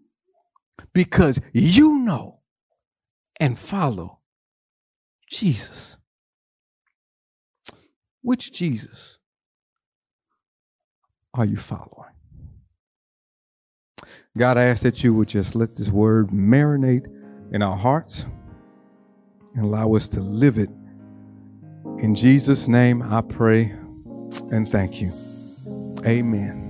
because 0.93 1.41
you 1.53 1.99
know 1.99 2.41
and 3.39 3.57
follow 3.57 4.19
Jesus. 5.35 5.97
Which 8.23 8.53
Jesus 8.53 9.19
are 11.35 11.45
you 11.45 11.57
following? 11.57 12.11
God, 14.37 14.57
I 14.57 14.65
ask 14.65 14.83
that 14.83 15.05
you 15.05 15.15
would 15.15 15.29
just 15.29 15.55
let 15.55 15.75
this 15.75 15.91
word 15.91 16.29
marinate 16.31 17.07
in 17.53 17.63
our 17.63 17.77
hearts 17.77 18.27
and 19.55 19.65
allow 19.65 19.95
us 19.95 20.09
to 20.09 20.21
live 20.21 20.59
it. 20.59 20.71
In 21.99 22.15
Jesus' 22.15 22.67
name, 22.67 23.03
I 23.03 23.21
pray 23.21 23.73
and 24.51 24.69
thank 24.69 25.01
you. 25.01 25.13
Amen. 26.05 26.64